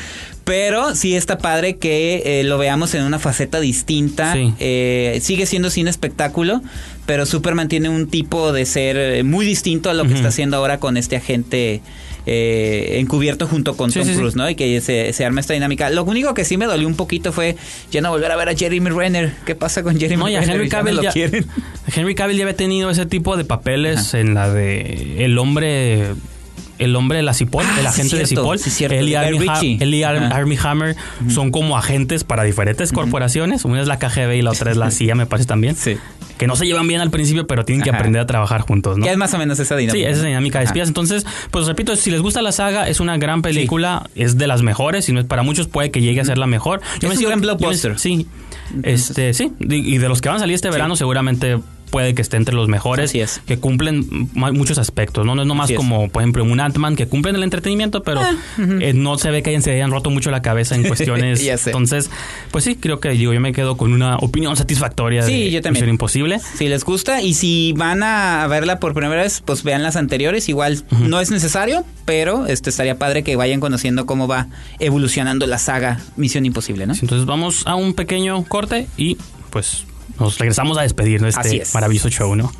[0.45, 4.33] Pero sí está padre que eh, lo veamos en una faceta distinta.
[4.33, 4.53] Sí.
[4.59, 6.61] Eh, sigue siendo cine espectáculo,
[7.05, 10.57] pero Superman tiene un tipo de ser eh, muy distinto a lo que está haciendo
[10.57, 11.81] ahora con este agente
[12.27, 14.19] eh, encubierto junto con Sí, Tom sí, sí.
[14.19, 14.49] Cruise, ¿no?
[14.49, 15.89] Y que se, se arma esta dinámica.
[15.91, 17.55] Lo único que sí me dolió un poquito fue
[17.91, 19.33] ya no volver a ver a Jeremy Renner.
[19.45, 20.55] ¿Qué pasa con Jeremy No, y a Renner?
[20.55, 21.11] Henry Cavill ya.
[21.95, 26.13] Henry Cavill ya había tenido ese tipo de papeles en la de el hombre
[26.77, 29.17] el hombre de la Cipol, Ah, el agente de Cipol, sí, cierto, él y de
[29.17, 29.77] Guy Armie, Ha- Ritchie.
[29.81, 30.35] él y Ar- Ajá.
[30.35, 30.95] Armie Hammer
[31.29, 34.91] son como agentes para diferentes corporaciones, una es la KGB y la otra es la
[34.91, 35.75] CIA, me parece también.
[35.77, 35.95] Sí.
[36.37, 37.99] Que no se llevan bien al principio, pero tienen que Ajá.
[37.99, 39.05] aprender a trabajar juntos, ¿no?
[39.05, 40.05] Que es más o menos esa dinámica.
[40.07, 40.71] Sí, esa dinámica de Ajá.
[40.71, 40.87] espías.
[40.87, 44.61] Entonces, pues repito, si les gusta la saga, es una gran película, es de las
[44.61, 46.81] mejores, y no es para muchos puede que llegue a ser la mejor.
[47.01, 47.97] Es un sigo- gran yo me- blockbuster.
[47.99, 48.27] sí.
[48.83, 52.21] Este, sí, y y de los que van a salir este verano seguramente puede que
[52.21, 53.41] esté entre los mejores Así es.
[53.45, 55.35] que cumplen muchos aspectos, ¿no?
[55.35, 55.77] No es nomás Así es.
[55.77, 58.21] como, por ejemplo, un Ant-Man que cumplen el entretenimiento, pero
[58.57, 61.43] eh, no se ve que hayan, se hayan roto mucho la cabeza en cuestiones.
[61.43, 61.69] Ya sé.
[61.69, 62.09] Entonces,
[62.51, 65.61] pues sí, creo que digo, yo me quedo con una opinión satisfactoria Sí, de yo
[65.61, 65.73] también.
[65.83, 66.39] Misión Imposible.
[66.39, 70.49] Si les gusta y si van a verla por primera vez, pues vean las anteriores.
[70.49, 74.47] Igual no es necesario, pero este estaría padre que vayan conociendo cómo va
[74.79, 76.93] evolucionando la saga Misión Imposible, ¿no?
[76.93, 79.17] Entonces vamos a un pequeño corte y
[79.49, 79.85] pues
[80.19, 81.73] nos regresamos a despedir de Así este es.
[81.73, 82.51] maravilloso show, ¿no?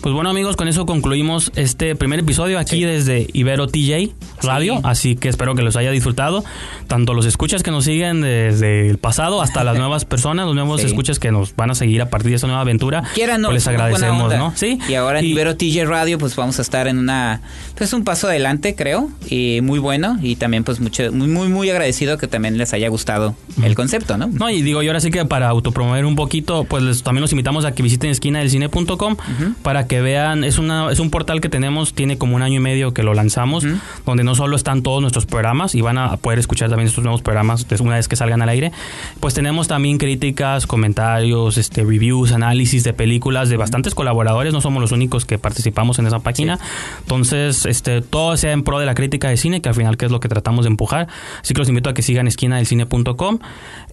[0.00, 2.84] Pues bueno amigos, con eso concluimos este primer episodio aquí Sí.
[2.84, 4.10] desde Ibero TJ
[4.42, 4.80] Radio, Sí.
[4.84, 6.42] así que espero que los haya disfrutado,
[6.86, 10.80] tanto los escuchas que nos siguen desde el pasado hasta las nuevas personas, los nuevos
[10.80, 10.86] Sí.
[10.86, 13.02] escuchas que nos van a seguir a partir de esta nueva aventura.
[13.14, 14.54] Quieran, pues les agradecemos, ¿no?
[14.56, 14.78] Sí.
[14.88, 17.42] Y ahora en Ibero TJ Radio, pues vamos a estar en una,
[17.76, 21.68] pues un paso adelante, creo, y muy bueno, y también pues mucho, muy, muy, muy
[21.68, 24.28] agradecido que también les haya gustado el concepto, ¿no?
[24.28, 27.32] No, y digo, y ahora sí que para autopromover un poquito, pues les- también los
[27.32, 29.16] invitamos a que visiten esquinadelcine.com
[29.62, 32.60] para que vean, es una es un portal que tenemos, tiene como un año y
[32.60, 33.66] medio que lo lanzamos,
[34.06, 37.22] donde no solo están todos nuestros programas y van a poder escuchar también estos nuevos
[37.22, 38.70] programas una vez que salgan al aire,
[39.18, 44.80] pues tenemos también críticas, comentarios, este reviews, análisis de películas de bastantes colaboradores, no somos
[44.80, 46.60] los únicos que participamos en esa página.
[47.00, 50.06] Entonces, este todo sea en pro de la crítica de cine, que al final que
[50.06, 51.08] es lo que tratamos de empujar.
[51.42, 53.40] Así que los invito a que sigan esquinadelcine.com.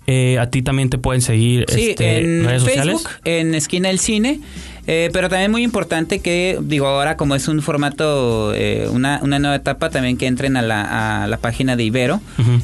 [0.06, 3.22] Eh, a ti también te pueden seguir Sí, este, en redes Facebook, sociales.
[3.26, 4.40] en Esquina del Cine.
[4.88, 9.38] Eh, pero también muy importante que, digo, ahora como es un formato, eh, una, una
[9.40, 12.62] nueva etapa, también que entren a la, a la página de Ibero, Ujú.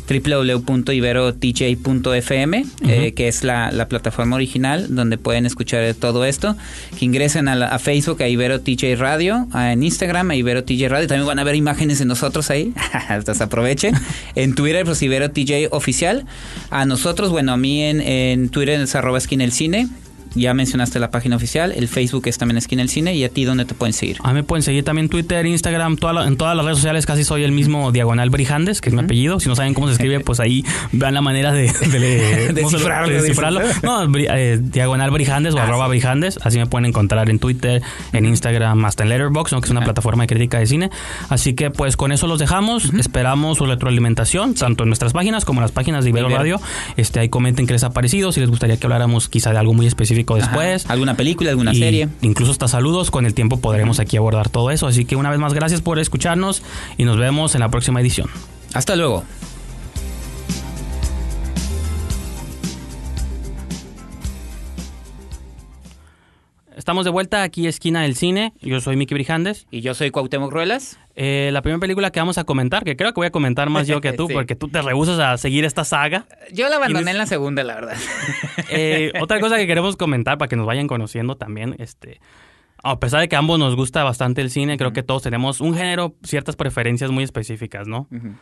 [1.43, 6.55] www.iberotj.fm, eh, que es la, la plataforma original donde pueden escuchar todo esto.
[6.97, 10.63] Que ingresen a, la- a Facebook, a Ibero TJ Radio, a- en Instagram, a Ibero
[10.63, 11.07] TJ Radio.
[11.07, 12.73] También van a ver imágenes de nosotros ahí.
[13.09, 13.95] Entonces aprovechen.
[14.35, 16.25] En Twitter, pues Ibero TJ Oficial.
[16.69, 19.87] A nosotros, bueno, a mí en, en Twitter es arroba esquina el cine.
[20.35, 21.71] Ya mencionaste la página oficial.
[21.75, 23.15] El Facebook es también esquina el cine.
[23.15, 24.17] ¿Y a ti dónde te pueden seguir?
[24.23, 27.05] A mí me pueden seguir también Twitter, Instagram, toda la- en todas las redes sociales
[27.05, 29.39] casi soy el mismo Diagonal Brijandes, que es mi apellido.
[29.39, 32.69] Si no saben cómo se escribe, pues ahí vean la manera de, de, le- ¿cómo
[32.69, 33.59] se lo- Descifrarlo, de descifrarlo.
[33.61, 33.83] dices.
[33.83, 35.89] No, eh, Diagonal Brijandes o Ah, arroba sí.
[35.91, 36.39] Brijandes.
[36.43, 39.61] Así me pueden encontrar en Twitter, en Instagram, hasta en Letterboxd, ¿no?
[39.61, 40.89] que es una plataforma de crítica de cine.
[41.29, 42.91] Así que pues con eso los dejamos.
[42.97, 46.39] Esperamos su retroalimentación, tanto en nuestras páginas como en las páginas de Ibero Ibero.
[46.39, 46.61] Radio.
[46.97, 49.73] Este, ahí comenten qué les ha parecido, si les gustaría que habláramos quizá de algo
[49.73, 50.85] muy específico después.
[50.85, 50.93] Ajá.
[50.93, 52.09] ¿Alguna película, alguna Y serie?
[52.21, 53.11] Incluso hasta saludos.
[53.11, 54.87] Con el tiempo podremos aquí abordar todo eso.
[54.87, 56.63] Así que una vez más, gracias por escucharnos
[56.97, 58.29] y nos vemos en la próxima edición.
[58.73, 59.23] Hasta luego.
[66.83, 68.51] Estamos de vuelta aquí, esquina del cine.
[68.59, 69.67] Yo soy Miki Brijandes.
[69.71, 70.99] Y yo soy Cuauhtémoc Ruelas.
[71.15, 73.87] Eh, la primera película que vamos a comentar, que creo que voy a comentar más
[73.87, 74.33] yo que tú, Sí.
[74.33, 76.25] porque tú te rehusas a seguir esta saga.
[76.51, 77.95] Yo la abandoné ¿Tienes- en la segunda, la verdad.
[78.69, 82.19] Eh, otra cosa que queremos comentar para que nos vayan conociendo también, este,
[82.83, 85.61] a pesar de que a ambos nos gusta bastante el cine, creo que todos tenemos
[85.61, 88.09] un género, ciertas preferencias muy específicas, ¿no?
[88.11, 88.33] Ujú.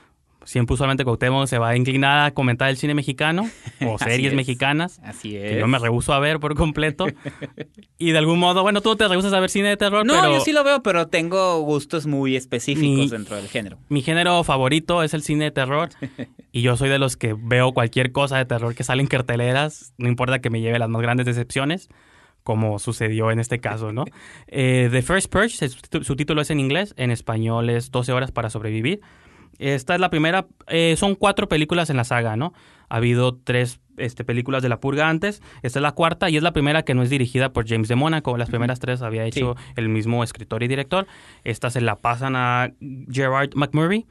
[0.43, 3.47] Siempre usualmente Cuauhtémoc se va a inclinar a comentar el cine mexicano
[3.85, 4.35] o series es.
[4.35, 4.99] mexicanas.
[5.03, 5.59] Así Que es.
[5.59, 7.05] yo me rehuso a ver por completo.
[7.99, 10.33] y de algún modo, bueno, tú te rehusas a ver cine de terror, No, pero
[10.33, 13.77] yo sí lo veo, pero tengo gustos muy específicos Mi- dentro del género.
[13.89, 15.89] mi género favorito es el cine de terror.
[16.51, 19.93] y yo soy de los que veo cualquier cosa de terror que sale en carteleras,
[19.97, 21.87] no importa que me lleve las más grandes decepciones,
[22.43, 24.05] como sucedió en este caso, ¿no?
[24.47, 28.49] Eh, The First Purge, su título es en inglés, en español es 12 horas para
[28.49, 29.01] sobrevivir.
[29.59, 32.53] Esta es la primera, eh, son cuatro películas en la saga, ¿no?
[32.89, 35.41] Ha habido tres este, películas de La Purga antes.
[35.61, 37.95] Esta es la cuarta y es la primera que no es dirigida por James de
[37.95, 38.35] Mónaco.
[38.37, 41.07] Las primeras tres había hecho el mismo escritor y director.
[41.43, 42.73] Esta se la pasan a
[43.09, 44.05] Gerard McMurray.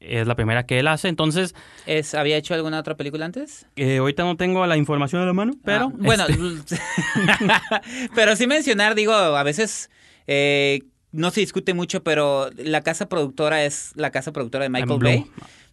[0.00, 1.08] Es la primera que él hace.
[1.08, 1.54] Entonces,
[1.86, 3.66] Es, ¿Había hecho alguna otra película antes?
[3.76, 5.86] eh, ahorita no tengo la información a la mano, pero...
[5.86, 6.78] Ah, bueno, este,
[8.14, 9.90] pero sí mencionar, digo, a veces
[10.26, 10.82] eh,
[11.18, 14.98] no se discute mucho, pero la casa productora es la casa productora de Michael.
[15.00, 15.26] Bay.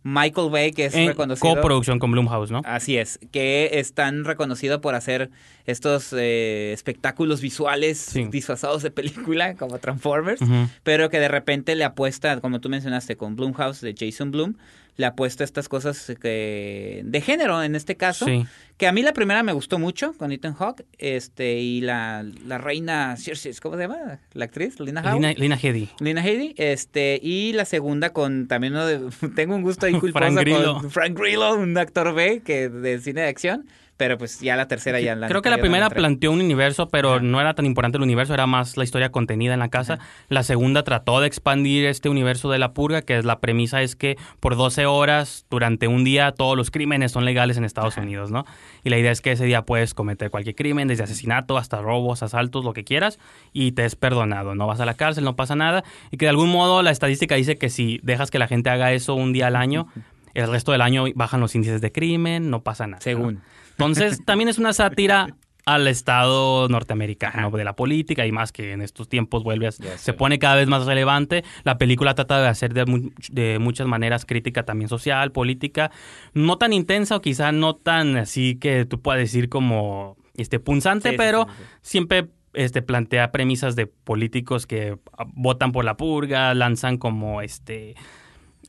[0.08, 1.56] Michael Bay, que es en reconocido.
[1.56, 2.62] Coproducción con Blumhouse, ¿no?
[2.66, 5.32] Así es, que es tan reconocido por hacer
[5.66, 8.26] estos eh, espectáculos visuales Sí.
[8.26, 10.42] disfrazados de película, como Transformers,
[10.84, 14.54] pero que de repente le apuesta, como tú mencionaste, con Blumhouse de Jason Blum,
[14.98, 18.46] le apuesta a estas cosas que, de género en este caso, Sí.
[18.78, 22.58] que a mí la primera me gustó mucho con Ethan Hawke, este, y la, la
[22.58, 24.20] reina Cersei, ¿cómo se llama?
[24.34, 25.16] La actriz, Lina Howard.
[25.16, 25.90] Lina, Lina Headey.
[26.00, 29.02] Lina Headey, este, y la segunda con también uno de,
[29.36, 30.78] tengo un gusto ahí culposo Frank Grillo.
[30.80, 33.66] con Frank Grillo, un actor B que de cine de acción,
[33.98, 37.16] pero pues ya la tercera ya la Creo que la primera planteó un universo, pero
[37.16, 37.24] Ajá.
[37.24, 40.00] no era tan importante el universo, era más la historia contenida en la casa.
[40.28, 43.96] La segunda trató de expandir este universo de la purga, que es la premisa es
[43.96, 48.32] que por 12 horas durante un día todos los crímenes son legales en Estados Unidos,
[48.32, 48.46] ¿no?
[48.84, 52.22] Y la idea es que ese día puedes cometer cualquier crimen, desde asesinato hasta robos,
[52.22, 53.20] asaltos, lo que quieras,
[53.54, 56.30] y te es perdonado, no vas a la cárcel, no pasa nada, y que de
[56.30, 59.48] algún modo la estadística dice que si dejas que la gente haga eso un día
[59.48, 59.88] al año,
[60.34, 63.00] el resto del año bajan los índices de crimen, no pasa nada.
[63.14, 63.40] ¿no?
[63.78, 65.28] Entonces, también es una sátira
[65.66, 70.14] al Estado norteamericano de la política y más que en estos tiempos vuelve a, se
[70.14, 71.44] pone cada vez más relevante.
[71.64, 75.90] La película trata de hacer de, mu- de muchas maneras crítica también social, política,
[76.36, 81.12] no tan intensa o quizá no tan así que tú puedas decir como este punzante,
[81.12, 86.54] Sí, pero sí, siempre este plantea premisas de políticos que ah, votan por la purga,
[86.54, 87.96] lanzan como este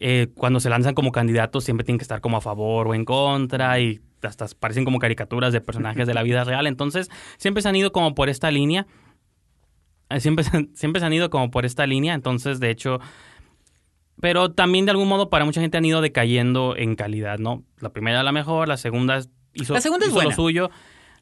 [0.00, 3.04] eh, cuando se lanzan como candidatos siempre tienen que estar como a favor o en
[3.04, 6.66] contra y hasta parecen como caricaturas de personajes de la vida real.
[6.66, 8.86] Entonces, siempre se han ido como por esta línea.
[10.08, 12.14] Eh, Siempre, se han- siempre se han ido como por esta línea.
[12.14, 13.00] Entonces, de hecho,
[14.20, 17.64] pero también de algún modo para mucha gente han ido decayendo en calidad, ¿no?
[17.80, 19.20] La primera la mejor, la segunda
[19.52, 20.70] hizo, La segunda es hizo lo suyo.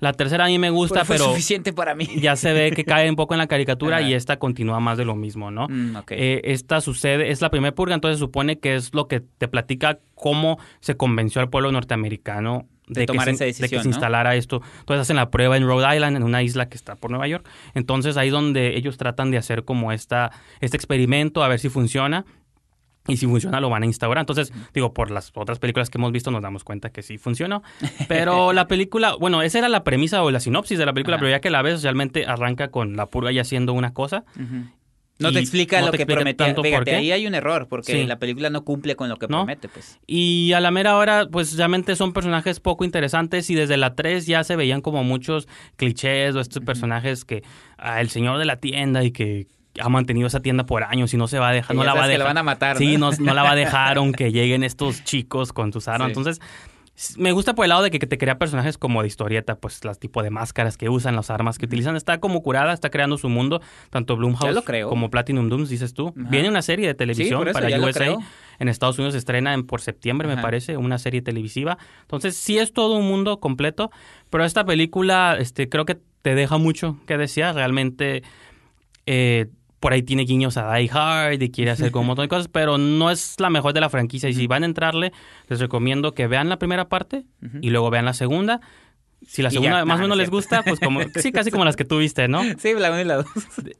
[0.01, 2.09] La tercera a mí me gusta, Fue pero suficiente para mí.
[2.21, 5.05] ya se ve que cae un poco en la caricatura y esta continúa más de
[5.05, 5.67] lo mismo, ¿no?
[5.69, 5.97] Mm.
[6.11, 9.99] Eh, esta sucede, es la primera purga, entonces supone que es lo que te platica
[10.15, 13.91] cómo se convenció al pueblo norteamericano De que tomar se- esa de que se ¿no?
[13.91, 14.61] instalara esto.
[14.81, 17.49] Entonces hacen la prueba en Rhode Island, en una isla que está por Nueva York.
[17.75, 20.31] Entonces ahí donde ellos tratan de hacer como esta,
[20.61, 22.25] este experimento a ver si funciona.
[23.07, 24.23] Y si funciona, lo van a instaurar.
[24.23, 27.63] Entonces, digo, por las otras películas que hemos visto, nos damos cuenta que sí funcionó.
[28.09, 31.21] Pero la película, bueno, esa era la premisa o la sinopsis de la película, Ajá.
[31.23, 34.25] pero ya que la ves, realmente arranca con la purga ya haciendo una cosa.
[35.21, 36.55] No te explica no lo te que prometía.
[36.61, 38.05] Fíjate, ahí hay un error, porque Sí.
[38.07, 39.39] la película no cumple con lo que ¿No?
[39.45, 40.01] promete, pues.
[40.09, 44.27] Y a la mera hora, pues realmente son personajes poco interesantes y desde la 3
[44.27, 47.45] ya se veían como muchos clichés o estos personajes que,
[47.79, 49.47] ah, el señor de la tienda y que
[49.81, 52.05] ha mantenido esa tienda por años y no se va a dejar, no la va
[52.05, 52.19] a dejar.
[52.21, 53.11] la van a matar, Sí, ¿no?
[53.11, 56.09] no, no la va a dejar aunque lleguen estos chicos con tus armas.
[56.09, 56.19] Sí.
[56.19, 56.41] Entonces,
[57.17, 59.99] me gusta por el lado de que, te crea personajes como de historieta, pues las
[59.99, 61.97] tipo de máscaras que usan, las armas que utilizan.
[61.97, 63.61] Está como curada, está creando su mundo,
[63.91, 64.17] tanto
[64.65, 64.89] creo.
[64.89, 66.15] como Platinum Dooms, dices tú.
[66.17, 66.31] Ajá.
[66.31, 68.17] Viene una serie de televisión eso, para USA.
[68.61, 71.79] En Estados Unidos se estrena en, por septiembre, me parece, una serie televisiva.
[72.03, 73.91] Entonces, sí es todo un mundo completo,
[74.31, 77.57] pero esta película este, creo que te deja mucho que desear.
[77.57, 78.23] Realmente,
[79.07, 79.49] eh,
[79.85, 82.49] por ahí tiene guiños a Die Hard y quiere hacer como un montón de cosas,
[82.49, 84.31] pero no es la mejor de la franquicia.
[84.31, 85.13] Y si van a entrarle,
[85.47, 87.27] les recomiendo que vean la primera parte
[87.61, 88.63] y luego vean la segunda.
[89.27, 89.85] Si la segunda ya.
[89.85, 91.99] más o no menos es les gusta, pues como, sí, casi como las que tú
[91.99, 92.41] viste, ¿no?
[92.57, 93.27] Sí, la 1 y la 2.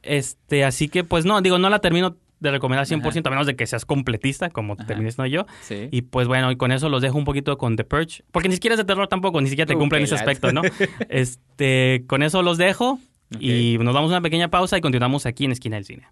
[0.03, 3.55] Este, así que pues no, digo, no la termino de recomendar 100%, a menos de
[3.55, 5.47] que seas completista, como termines no yo.
[5.63, 5.87] Sí.
[5.89, 8.53] Y pues bueno, y con eso los dejo un poquito con The Purge, porque ni
[8.53, 10.61] siquiera es de terror tampoco, ni siquiera te Uh, cumple en qué ese aspecto, ¿no?
[11.09, 12.99] Este, con eso los dejo
[13.39, 16.07] y nos damos una pequeña pausa y continuamos aquí en Esquina del Cine.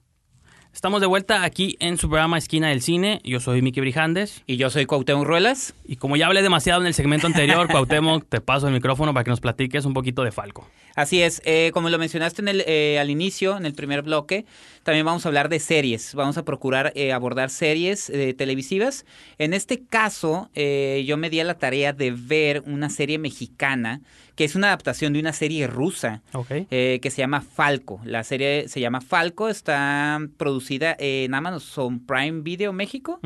[0.73, 3.21] Estamos de vuelta aquí en su programa Esquina del Cine.
[3.23, 4.41] Yo soy Miki Brijandes.
[4.47, 5.75] Y yo soy Cuauhtémoc Ruelas.
[5.85, 9.23] Y como ya hablé demasiado en el segmento anterior, Cuauhtémoc, te paso el micrófono para
[9.23, 10.67] que nos platiques un poquito de Falco.
[10.95, 14.45] Así es, eh, como lo mencionaste en el, eh, al inicio, en el primer bloque,
[14.83, 16.13] también vamos a hablar de series.
[16.13, 19.05] Vamos a procurar eh, abordar series eh, televisivas.
[19.37, 24.01] En este caso, eh, yo me di a la tarea de ver una serie mexicana,
[24.35, 26.21] que es una adaptación de una serie rusa.
[26.33, 26.51] Ok.
[26.69, 28.01] eh, que se llama Falco.
[28.03, 33.19] La serie se llama Falco, está producida en Amazon Prime Video México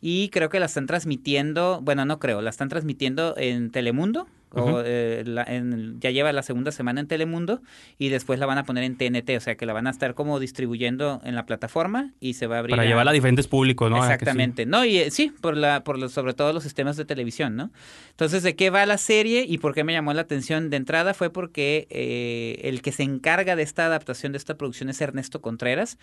[0.00, 4.26] y creo que la están transmitiendo, bueno, no creo, la están transmitiendo en Telemundo.
[4.54, 7.60] O, eh, la- en- ya lleva la segunda semana en Telemundo
[7.98, 10.14] y después la van a poner en TNT, o sea que la van a estar
[10.14, 13.48] como distribuyendo en la plataforma y se va a abrir Para a- llevarla a diferentes
[13.48, 13.96] públicos, ¿no?
[13.96, 14.30] Ahora que sí.
[14.30, 14.66] Exactamente.
[14.66, 17.70] No, y eh, sí, por la, por los, sobre todo los sistemas de televisión, ¿no?
[18.10, 21.14] Entonces, ¿de qué va la serie y por qué me llamó la atención de entrada?
[21.14, 25.40] Fue porque eh, el que se encarga de esta adaptación de esta producción es Ernesto
[25.40, 25.98] Contreras.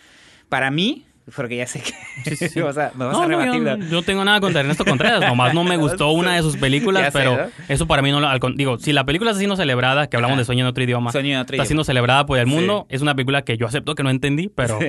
[0.50, 1.93] Para mí, porque ya sé que
[2.30, 2.61] Sí, sí, sí.
[2.61, 5.21] vas a, me vas No, a no, yo, yo no tengo nada contra Ernesto Contreras,
[5.21, 7.43] nomás no me gustó una de sus películas, sé, pero ¿no?
[7.67, 8.30] eso para mí no lo...
[8.55, 10.41] digo, si la película está siendo celebrada, que hablamos Ajá.
[10.41, 11.65] de Sueño en otro idioma, Sueño en otro está idioma.
[11.67, 12.95] siendo celebrada por el mundo, Sí.
[12.95, 14.80] es una película que yo acepto que no entendí, pero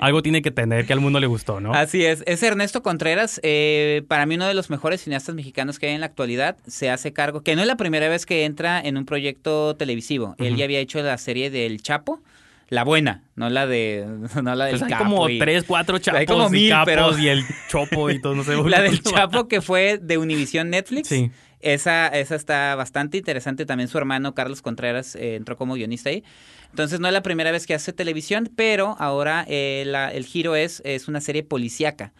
[0.00, 1.72] algo tiene que tener que al mundo le gustó, ¿no?
[1.74, 5.86] Así es, es Ernesto Contreras, eh, para mí uno de los mejores cineastas mexicanos que
[5.88, 8.80] hay en la actualidad, se hace cargo, que no es la primera vez que entra
[8.80, 12.20] en un proyecto televisivo, él ya había hecho la serie del Chapo,
[12.68, 14.06] la buena, no la de,
[14.42, 16.84] no la del Pues hay Capo como y- tres, cuatro chapos Hay como y capos
[16.86, 18.54] pero- y el chopo y todo, no sé.
[18.64, 21.08] La del Chapo que fue de Univision Netflix.
[21.08, 21.30] Sí.
[21.60, 23.66] Esa, esa está bastante interesante.
[23.66, 26.22] También su hermano Carlos Contreras eh, entró como guionista ahí.
[26.70, 30.54] Entonces no es la primera vez que hace televisión, pero ahora eh, la- el giro
[30.54, 32.12] es, es una serie policíaca.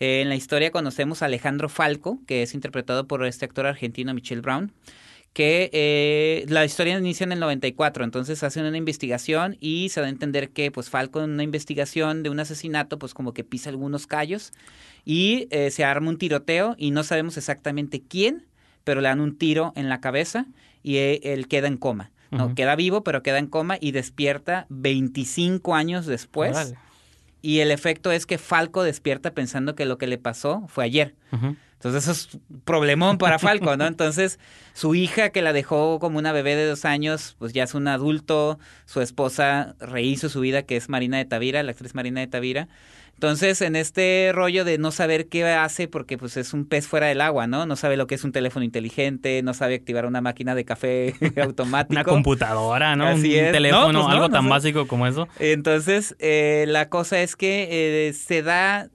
[0.00, 4.14] Eh, en la historia conocemos a Alejandro Falco, que es interpretado por este actor argentino
[4.14, 4.72] Michelle Brown,
[5.36, 10.06] que eh, la historia inicia en el 94, entonces hacen una investigación y se da
[10.06, 13.68] a entender que pues Falco en una investigación de un asesinato pues como que pisa
[13.68, 14.54] algunos callos
[15.04, 18.46] y eh, se arma un tiroteo y no sabemos exactamente quién,
[18.82, 20.46] pero le dan un tiro en la cabeza
[20.82, 22.12] y eh, él queda en coma.
[22.30, 26.74] No, queda vivo, pero queda en coma y despierta 25 años después.
[27.42, 31.14] Y el efecto es que Falco despierta pensando que lo que le pasó fue ayer.
[31.76, 33.86] Entonces eso es un problemón para Falco, ¿no?
[33.86, 34.38] Entonces
[34.72, 37.86] su hija que la dejó como una bebé de dos años, pues ya es un
[37.88, 42.26] adulto, su esposa rehizo su vida, que es Marina de Tavira, la actriz Marina de
[42.26, 42.68] Tavira.
[43.14, 47.06] Entonces en este rollo de no saber qué hace porque pues es un pez fuera
[47.06, 47.64] del agua, ¿no?
[47.64, 51.14] No sabe lo que es un teléfono inteligente, no sabe activar una máquina de café
[51.42, 51.92] automático.
[51.94, 53.06] Una computadora, ¿no?
[53.06, 53.52] Así un es.
[53.52, 54.50] teléfono, No, pues no, algo no tan sé.
[54.50, 55.28] básico como eso.
[55.38, 58.90] Entonces, eh, la cosa es que eh, se da,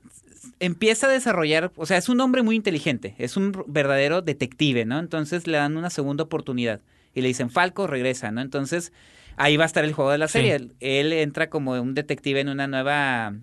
[0.59, 4.99] empieza a desarrollar, o sea, es un hombre muy inteligente, es un verdadero detective, ¿no?
[4.99, 6.81] Entonces le dan una segunda oportunidad
[7.13, 8.41] y le dicen, Falco, regresa, ¿no?
[8.41, 8.91] Entonces,
[9.37, 10.55] ahí va a estar el juego de la serie.
[10.55, 13.35] Él, él entra como un detective en una nueva,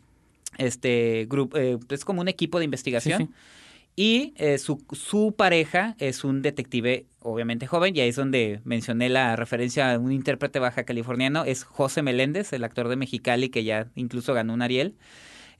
[0.56, 3.18] este, grupo, eh, es como un equipo de investigación.
[3.18, 3.32] Sí, sí.
[4.00, 9.08] Y eh, su, su pareja es un detective, obviamente joven, y ahí es donde mencioné
[9.08, 13.64] la referencia a un intérprete baja californiano, es José Meléndez, el actor de Mexicali, que
[13.64, 14.94] ya incluso ganó un Ariel.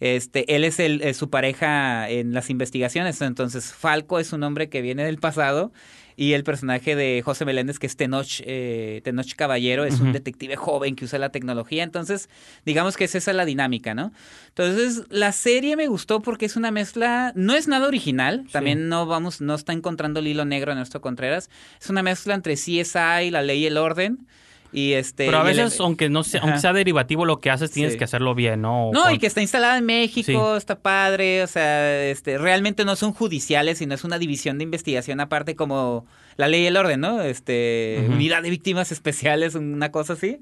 [0.01, 4.69] Este, él es, el, es su pareja en las investigaciones, entonces Falco es un hombre
[4.69, 5.73] que viene del pasado
[6.19, 10.57] y el personaje de José Meléndez, que es Tenoch, eh, Tenoch Caballero, es un detective
[10.57, 12.29] joven que usa la tecnología, entonces
[12.67, 14.13] digamos que es esa la dinámica, ¿no?
[14.49, 19.07] Entonces la serie me gustó porque es una mezcla, no es nada original, también no
[19.07, 23.31] vamos, no está encontrando el hilo negro en nuestro Contreras, es una mezcla entre CSI,
[23.31, 24.27] la ley y el orden.
[24.73, 27.71] Y este, Pero a el- veces, aunque no sea, aunque sea derivativo lo que haces,
[27.71, 27.99] tienes Sí.
[27.99, 28.89] que hacerlo bien, ¿no?
[28.89, 32.85] O No, con- y que está instalada en México, está padre, o sea, este, realmente
[32.85, 36.05] no son judiciales, sino es una división de investigación aparte como
[36.37, 37.23] la ley y el orden, ¿no?
[37.23, 40.39] Este, unidad de víctimas especiales, una cosa así.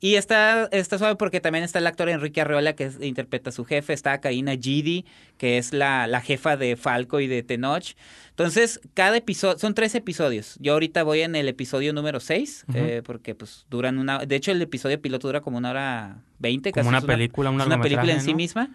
[0.00, 3.52] Y está, está suave porque también está el actor Enrique Arreola, que es- interpreta a
[3.52, 5.04] su jefe, está Karina Gidi,
[5.38, 7.96] que es la, la jefa de Falco y de Tenoch.
[8.30, 10.56] Entonces, cada episodio, son tres episodios.
[10.60, 14.20] Yo ahorita voy en el episodio número seis, eh, porque pues duran una...
[14.20, 16.70] De hecho, el episodio piloto dura como una hora veinte.
[16.70, 18.70] Como casi una es película, un es una película en sí misma.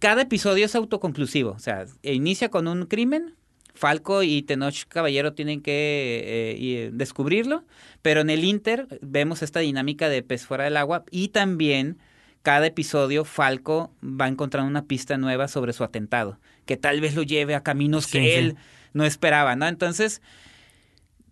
[0.00, 1.50] Cada episodio es autoconclusivo.
[1.52, 3.36] O sea, inicia con un crimen.
[3.74, 7.64] Falco y Tenoch Caballero tienen que eh, eh, descubrirlo.
[8.02, 11.04] Pero en el Inter vemos esta dinámica de pez fuera del agua.
[11.10, 11.98] Y también
[12.42, 16.38] cada episodio Falco va encontrando una pista nueva sobre su atentado.
[16.66, 18.30] Que tal vez lo lleve a caminos Sí, que sí.
[18.30, 18.56] él
[18.92, 19.66] no esperaba, ¿no?
[19.66, 20.22] Entonces,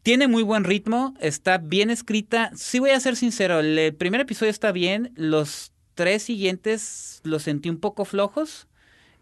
[0.03, 2.51] tiene muy buen ritmo, está bien escrita.
[2.55, 7.68] Sí voy a ser sincero, el, primer episodio está bien, los tres siguientes los sentí
[7.68, 8.67] un poco flojos,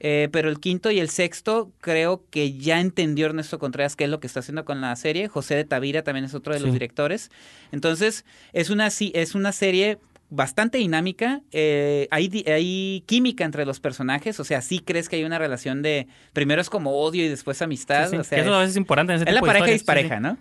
[0.00, 4.10] eh, pero el quinto y el sexto creo que ya entendió Ernesto Contreras qué es
[4.10, 5.28] lo que está haciendo con la serie.
[5.28, 7.30] José de Tavira también es otro de los directores.
[7.72, 14.40] Entonces, es una, es una serie bastante dinámica, eh, hay, hay química entre los personajes,
[14.40, 17.62] o sea, sí crees que hay una relación de, primero es como odio y después
[17.62, 19.40] amistad, Sí, sí, o sea, que eso a veces es importante en ese es la
[19.40, 20.36] tipo pareja y dispareja, ¿no?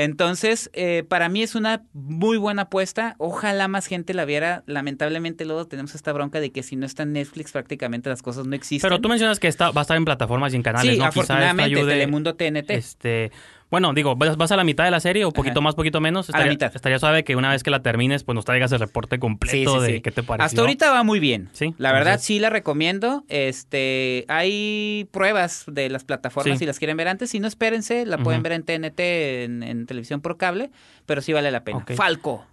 [0.00, 3.16] Entonces, eh, para mí es una muy buena apuesta.
[3.18, 4.62] Ojalá más gente la viera.
[4.66, 8.46] Lamentablemente luego tenemos esta bronca de que si no está en Netflix prácticamente las cosas
[8.46, 8.88] no existen.
[8.88, 11.06] Pero tú mencionas que está, va a estar en plataformas y en canales, sí, ¿no?
[11.06, 12.70] Quizá afortunadamente, ayude, Telemundo TNT.
[12.70, 13.32] Este,
[13.70, 15.64] Bueno, digo, vas, vas a la mitad de la serie o poquito Ajá.
[15.64, 16.30] más, poquito menos.
[16.30, 16.72] A la mitad.
[16.74, 20.00] estaría suave que una vez que la termines, pues nos traigas el reporte completo de
[20.00, 20.46] qué te pareció.
[20.46, 21.50] Hasta ahorita va muy bien.
[21.52, 23.24] Sí, La verdad entonces- sí la recomiendo.
[23.28, 27.30] Este, hay pruebas de las plataformas si las quieren ver antes.
[27.30, 29.00] Si no, espérense, la pueden ver en TNT,
[29.44, 30.70] en, en televisión por cable,
[31.06, 31.84] pero sí vale la pena.
[31.94, 32.46] Falco,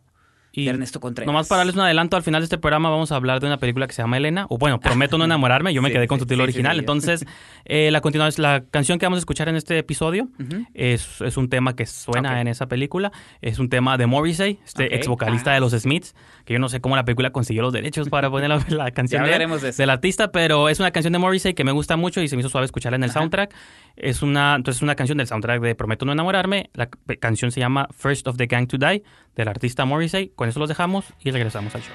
[0.56, 1.28] Y de Ernesto Contreras.
[1.28, 3.58] Nomás para darles un adelanto, al final de este programa vamos a hablar de una
[3.58, 6.18] película que se llama Elena, o bueno, Prometo no enamorarme, yo me Sí, quedé con
[6.18, 6.80] sí, su título sí, original.
[6.80, 7.26] Entonces,
[7.66, 10.30] eh, la, continuación, la canción que vamos a escuchar en este episodio
[10.74, 13.12] es, es un tema que suena en esa película.
[13.42, 15.54] Es un tema de Morrissey, este ex vocalista Ah.
[15.56, 18.50] de los Smiths, que yo no sé cómo la película consiguió los derechos para poner
[18.50, 21.72] la, la canción de de del artista, pero es una canción de Morrissey que me
[21.72, 23.20] gusta mucho y se me hizo suave escucharla en el Ajá.
[23.20, 23.54] soundtrack.
[23.96, 26.70] Es una, entonces, una canción del soundtrack de Prometo no enamorarme.
[26.74, 26.90] La
[27.20, 29.04] canción se llama First of the Gang to Die,
[29.36, 30.32] del artista Morrissey.
[30.36, 31.94] Con eso los dejamos y regresamos al show.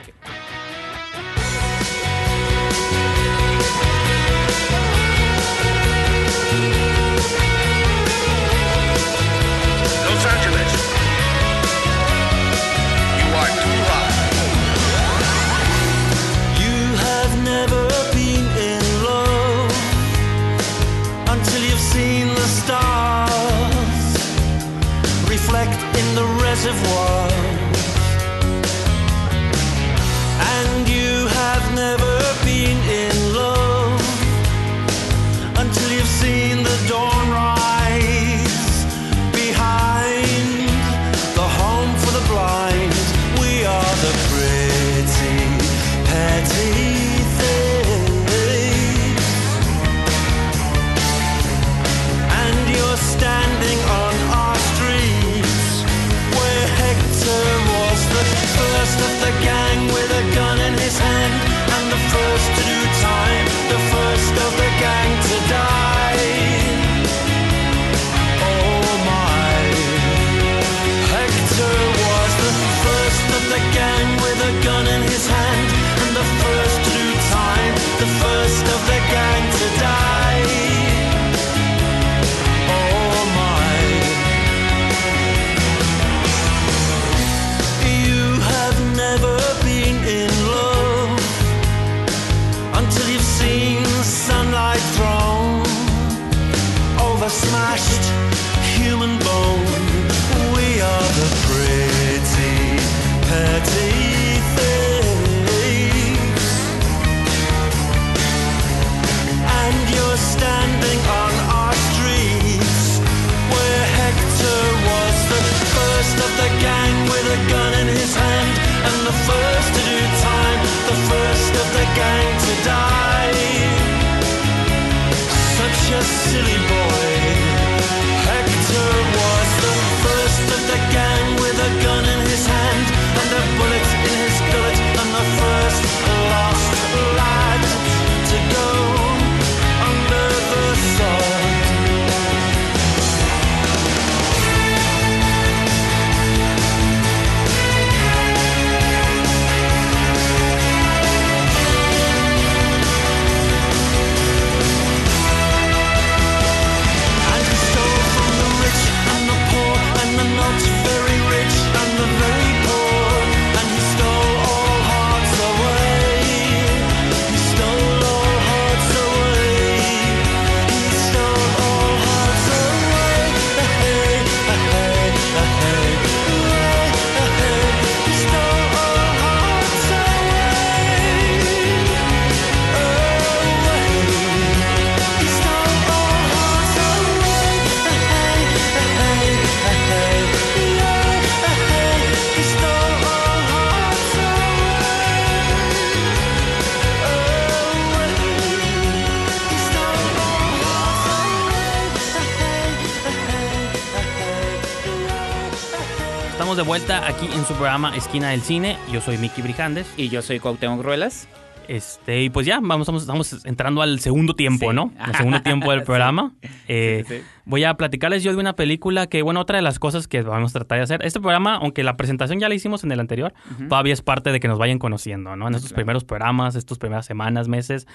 [207.40, 208.76] En su programa Esquina del Cine.
[208.92, 209.90] Yo soy Miki Brijandes.
[209.96, 211.26] Y yo soy Cuauhtémoc Ruelas.
[211.68, 214.74] Este, y pues ya, vamos, estamos, estamos entrando al segundo tiempo, Sí.
[214.76, 214.92] ¿no?
[214.98, 215.86] Al segundo tiempo del Sí.
[215.86, 216.32] programa.
[216.68, 217.22] Eh, Sí, sí.
[217.46, 220.50] Voy a platicarles yo de una película que, bueno, otra de las cosas que vamos
[220.54, 221.04] a tratar de hacer.
[221.04, 223.32] Este programa, aunque la presentación ya la hicimos en el anterior,
[223.68, 225.48] todavía es parte de que nos vayan conociendo, ¿no?
[225.48, 227.88] En estos primeros programas, estas primeras semanas, meses,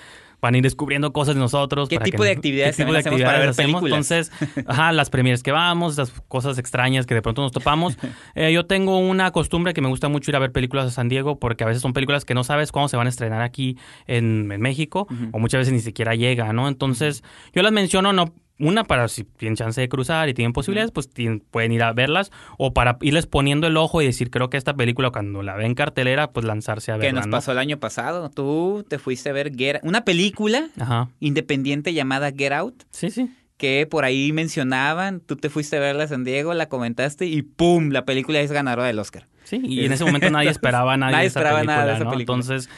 [0.45, 1.89] van a ir descubriendo cosas de nosotros.
[1.89, 3.83] ¿Qué para tipo de actividades qué tipo de hacemos para ver hacemos.
[3.83, 4.31] Entonces,
[4.67, 7.97] ajá, las premieres que vamos, las cosas extrañas que de pronto nos topamos.
[8.33, 11.07] Eh, yo tengo una costumbre que me gusta mucho ir a ver películas a San
[11.09, 13.77] Diego porque a veces son películas que no sabes cuándo se van a estrenar aquí
[14.07, 16.67] en, en México o muchas veces ni siquiera llega, ¿no?
[16.67, 17.23] Entonces,
[17.53, 21.09] yo las menciono no una para si tienen chance de cruzar y tienen posibilidades, pues
[21.09, 24.55] tienen- pueden ir a verlas o para irles poniendo el ojo y decir, creo que
[24.57, 27.31] esta película cuando la ven cartelera, pues lanzarse a Que verla, nos ¿no?
[27.31, 28.29] pasó el año pasado.
[28.29, 31.09] Tú te fuiste a ver Get- una película Ajá.
[31.19, 32.83] independiente llamada Get Out.
[32.91, 33.29] Sí, sí.
[33.57, 37.41] que por ahí mencionaban, tú te fuiste a verla a San Diego, la comentaste y
[37.41, 37.89] ¡pum!
[37.91, 39.27] La película es ganadora del Oscar.
[39.45, 42.03] Sí, y en ese momento nadie esperaba a nadie, Nadie esperaba película, nada de esa
[42.03, 42.09] ¿no?
[42.11, 42.35] película.
[42.37, 42.69] Entonces,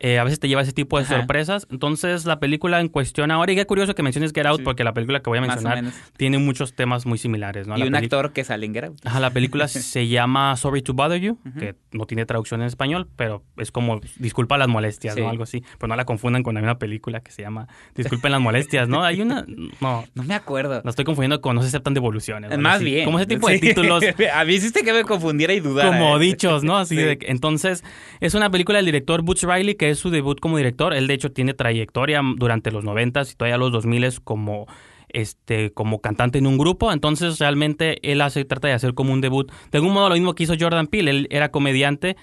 [0.00, 1.16] eh, a veces te lleva ese tipo de Ajá.
[1.18, 1.66] sorpresas.
[1.70, 4.64] Entonces, la película en cuestión ahora, y qué curioso que menciones Get Out, Sí.
[4.64, 5.84] porque la película que voy a mencionar
[6.16, 7.76] tiene muchos temas muy similares, ¿no?
[7.76, 8.98] y La un actor que sale en Get Out.
[9.06, 13.08] Ajá, la película se llama Sorry to Bother You, que no tiene traducción en español,
[13.16, 15.20] pero es como Disculpa las molestias, Sí.
[15.20, 15.28] ¿no?
[15.30, 15.62] Algo así.
[15.78, 19.04] Pero no la confundan con una película que se llama Disculpen las molestias, ¿no?
[19.04, 19.44] Hay una...
[19.80, 20.80] No, No me acuerdo.
[20.84, 22.50] la estoy confundiendo con No se aceptan devoluciones.
[22.50, 22.58] ¿no?
[22.58, 22.84] Más así.
[22.86, 23.04] bien.
[23.04, 24.02] Como ese tipo de títulos
[24.34, 25.88] A mí hiciste que me confundiera y dudara.
[25.90, 26.20] como ¿eh?
[26.20, 26.76] dichos, ¿no?
[26.78, 27.02] Así Sí.
[27.02, 27.84] de entonces,
[28.20, 30.94] es una película del director Butch Riley, que es su debut como director.
[30.94, 34.66] Él, de hecho, tiene trayectoria durante los 90 y todavía los 2000 como
[35.12, 39.20] este como cantante en un grupo, entonces realmente él hace trata de hacer como un
[39.20, 39.50] debut.
[39.70, 42.16] De algún modo lo mismo que hizo Jordan Peele, él era comediante,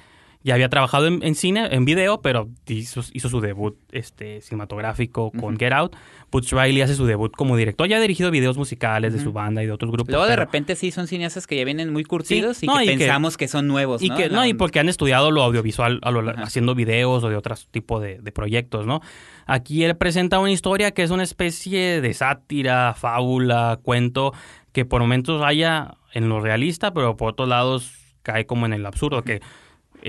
[0.48, 5.32] ya había trabajado en, en cine, en video, pero hizo, hizo su debut este cinematográfico
[5.32, 5.96] con Get Out.
[6.32, 9.62] Butch Riley hace su debut como director, ya ha dirigido videos musicales de su banda
[9.64, 10.10] y de otros grupos.
[10.12, 12.78] Luego de pero- repente sí son cineastas que ya vienen muy curtidos Sí, y no,
[12.78, 14.16] que y pensamos que, son nuevos, y ¿no?
[14.18, 16.44] que, no, y porque han estudiado lo audiovisual a lo- Ajá.
[16.44, 19.02] haciendo videos o de otro tipo de, de proyectos, ¿no?
[19.46, 24.34] Aquí él presenta una historia que es una especie de sátira, fábula, cuento,
[24.72, 28.86] que por momentos haya en lo realista, pero por otros lados cae como en el
[28.86, 29.40] absurdo, que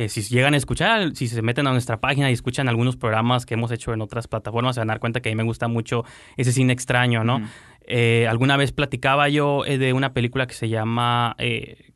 [0.05, 3.47] eh, si llegan a escuchar, si se meten a nuestra página y escuchan algunos programas
[3.47, 5.43] que hemos hecho en otras plataformas, se van a dar cuenta que a mí me
[5.43, 6.05] gusta mucho
[6.37, 7.41] ese cine extraño, ¿no?
[7.87, 11.93] Eh, alguna vez platicaba yo eh, de una película que se llama eh,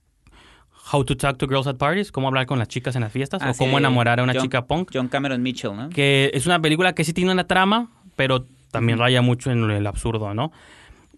[0.93, 3.41] How to Talk to Girls at Parties, cómo hablar con las chicas en las fiestas
[3.43, 5.89] Ah, o sí, cómo enamorar a una John- chica punk, John Cameron Mitchell, ¿no?
[5.91, 9.87] que es una película que sí tiene una trama, pero también raya mucho en el
[9.87, 10.51] absurdo, ¿no?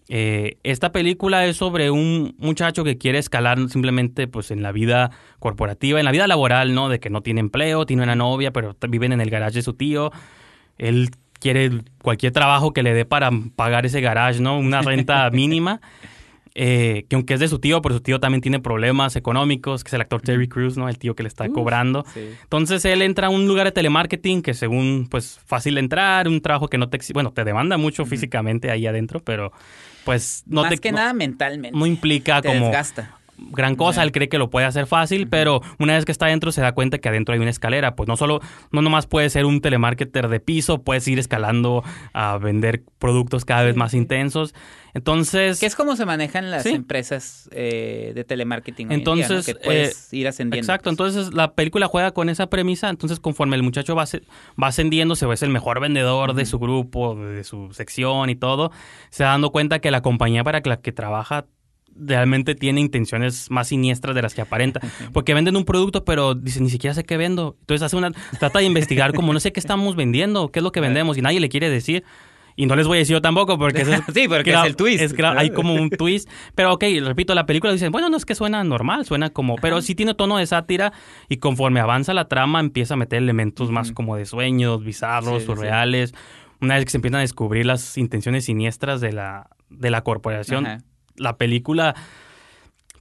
[0.07, 5.09] Eh, esta película es sobre un muchacho que quiere escalar simplemente pues en la vida
[5.39, 6.89] corporativa, en la vida laboral, ¿no?
[6.89, 9.73] De que no tiene empleo, tiene una novia, pero viven en el garage de su
[9.73, 10.11] tío.
[10.77, 14.57] Él quiere cualquier trabajo que le dé para pagar ese garage, ¿no?
[14.59, 15.81] Una renta mínima.
[16.57, 19.89] eh, que aunque es de su tío, pero su tío también tiene problemas económicos, que
[19.89, 20.87] es el actor Terry Crews, ¿no?
[20.87, 22.05] El tío que le está cobrando.
[22.13, 22.29] sí.
[22.43, 26.39] Entonces él entra a un lugar de telemarketing que según, pues, fácil de entrar, un
[26.41, 29.51] trabajo que no te, bueno, te demanda mucho físicamente ahí adentro, pero
[30.05, 31.77] pues no Más te que no- nada mentalmente.
[31.77, 33.11] no implica te como desgasta.
[33.37, 36.53] gran cosa, él cree que lo puede hacer fácil, pero una vez que está adentro
[36.53, 38.39] se da cuenta que adentro hay una escalera, pues no solo,
[38.71, 41.83] no nomás puedes ser un telemarketer de piso, puedes ir escalando
[42.13, 44.55] a vender productos cada vez más intensos.
[44.95, 46.69] Entonces, Que es como se manejan las Sí.
[46.69, 48.87] empresas eh, de telemarketing.
[48.87, 49.21] hoy en día, ¿no?
[49.21, 50.63] Entonces, que puedes eh, ir ascendiendo.
[50.63, 50.93] Exacto, pues.
[50.93, 55.25] entonces la película juega con esa premisa, entonces conforme el muchacho va, va ascendiendo, se
[55.25, 58.71] ve el mejor vendedor de su grupo, de su sección y todo,
[59.09, 61.45] se va dando cuenta que la compañía para la que trabaja
[61.97, 64.79] realmente tiene intenciones más siniestras de las que aparenta,
[65.13, 68.59] porque venden un producto pero dice ni siquiera sé qué vendo, entonces hace una trata
[68.59, 71.41] de investigar como no sé qué estamos vendiendo, qué es lo que vendemos y nadie
[71.41, 72.05] le quiere decir.
[72.57, 75.01] Y no les voy a decir yo tampoco porque es Sí, porque es el twist.
[75.03, 76.29] es hay como un twist.
[76.55, 79.81] Pero ok, repito, la película dicen, bueno, no es que suena normal, suena como, pero
[79.81, 80.93] sí tiene tono de sátira
[81.27, 85.39] y conforme avanza la trama empieza a meter elementos más como de sueños, bizarros, Sí,
[85.39, 85.45] sí, sí.
[85.47, 86.13] surreales.
[86.61, 90.65] Una vez que se empiezan a descubrir las intenciones siniestras de la, de la corporación,
[90.65, 90.77] Ajá.
[91.17, 91.93] la película...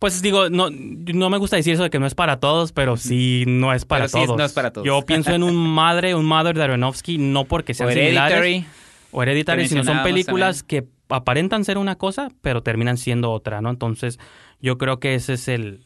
[0.00, 2.96] Pues digo, no, no me gusta decir eso de que no es para todos, pero
[2.98, 4.36] sí no es para Pero sí todos.
[4.36, 4.84] no es para todos.
[4.86, 8.64] Yo pienso en un madre, un Mother de Aronofsky, no porque O sean similares.
[9.14, 13.70] O Hereditary, sino son películas que aparentan ser una cosa, pero terminan siendo otra, ¿no?
[13.70, 14.18] Entonces,
[14.60, 15.80] yo creo que ese es el,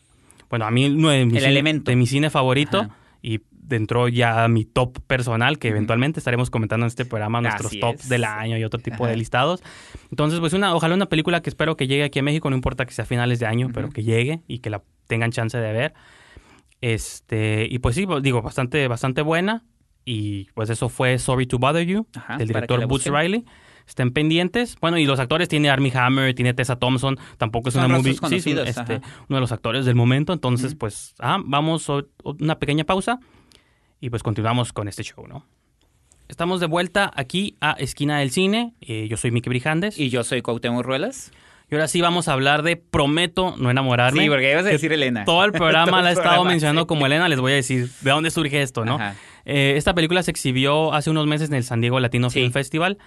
[0.49, 1.91] bueno, a mí uno de mi El cine, elemento.
[1.91, 2.97] de mi cine favorito Ajá.
[3.20, 7.81] y dentro ya mi top personal, que eventualmente estaremos comentando en este programa nuestros Así
[7.81, 8.09] tops es.
[8.09, 9.11] del año y otro tipo Ajá.
[9.11, 9.62] de listados.
[10.11, 12.87] Entonces, pues una, ojalá una película que espero que llegue aquí a México, no importa
[12.87, 15.72] que sea a finales de año, pero que llegue y que la tengan chance de
[15.72, 15.93] ver.
[16.81, 19.64] Este, y pues sí, pues, digo, bastante, bastante buena.
[20.11, 23.15] Y pues eso fue Sorry to Bother You, Ajá, del director busquen.
[23.15, 23.45] Riley.
[23.87, 24.77] Estén pendientes.
[24.81, 28.15] Bueno, y los actores tiene Armie Hammer, tiene Tessa Thompson, tampoco es Son una movie.
[28.15, 30.33] sí, sí, este, uno de los actores del momento.
[30.33, 33.21] Entonces, pues, ah, vamos a una pequeña pausa
[34.01, 35.45] y pues continuamos con este show, ¿no?
[36.27, 38.73] Estamos de vuelta aquí a Esquina del Cine.
[38.81, 39.99] Eh, yo soy Miki Brijandes.
[39.99, 41.33] Y yo soy Cuauhtémoc Ruelas.
[41.71, 44.23] Y ahora sí vamos a hablar de Prometo no enamorarme.
[44.23, 45.27] Sí, porque ibas a decir Elena.
[45.27, 46.87] Todo el programa Todo la he estado mencionando sí.
[46.87, 47.29] como Elena.
[47.29, 48.95] Les voy a decir de dónde surge esto, ¿no?
[48.95, 49.15] Ajá.
[49.49, 52.38] Eh, esta película se exhibió hace unos meses en el San Diego Latino Sí.
[52.40, 52.99] Film Festival.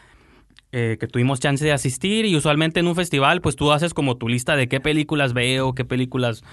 [0.73, 4.15] eh, que tuvimos chance de asistir y usualmente en un festival pues tú haces como
[4.15, 6.43] tu lista de qué películas veo, qué películas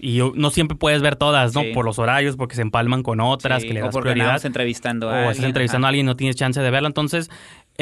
[0.00, 1.60] y no siempre puedes ver todas, ¿no?
[1.62, 1.70] Sí.
[1.72, 4.44] Por los horarios, porque se empalman con otras, Sí, que le o das porque prioridad
[4.44, 5.88] entrevistando a o estás entrevistando ajá.
[5.88, 6.88] a alguien y no tienes chance de verla.
[6.88, 7.30] Entonces,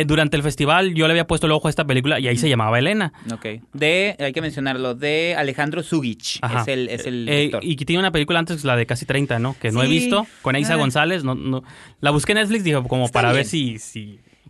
[0.00, 2.36] eh, durante el festival yo le había puesto el ojo a esta película y ahí
[2.36, 3.12] se llamaba Elena.
[3.32, 3.46] Ok.
[3.72, 6.38] De, hay que mencionarlo, de Alejandro Zugic.
[6.42, 6.62] Ajá.
[6.62, 7.64] Es el, es el Eh, director.
[7.64, 9.56] y que tiene una película antes, la de casi 30, ¿no?
[9.60, 10.76] Que no he visto, con Eiza Ah.
[10.76, 11.24] González.
[11.24, 11.62] No, no,
[12.00, 13.78] la busqué en Netflix, digo, como Está para ver si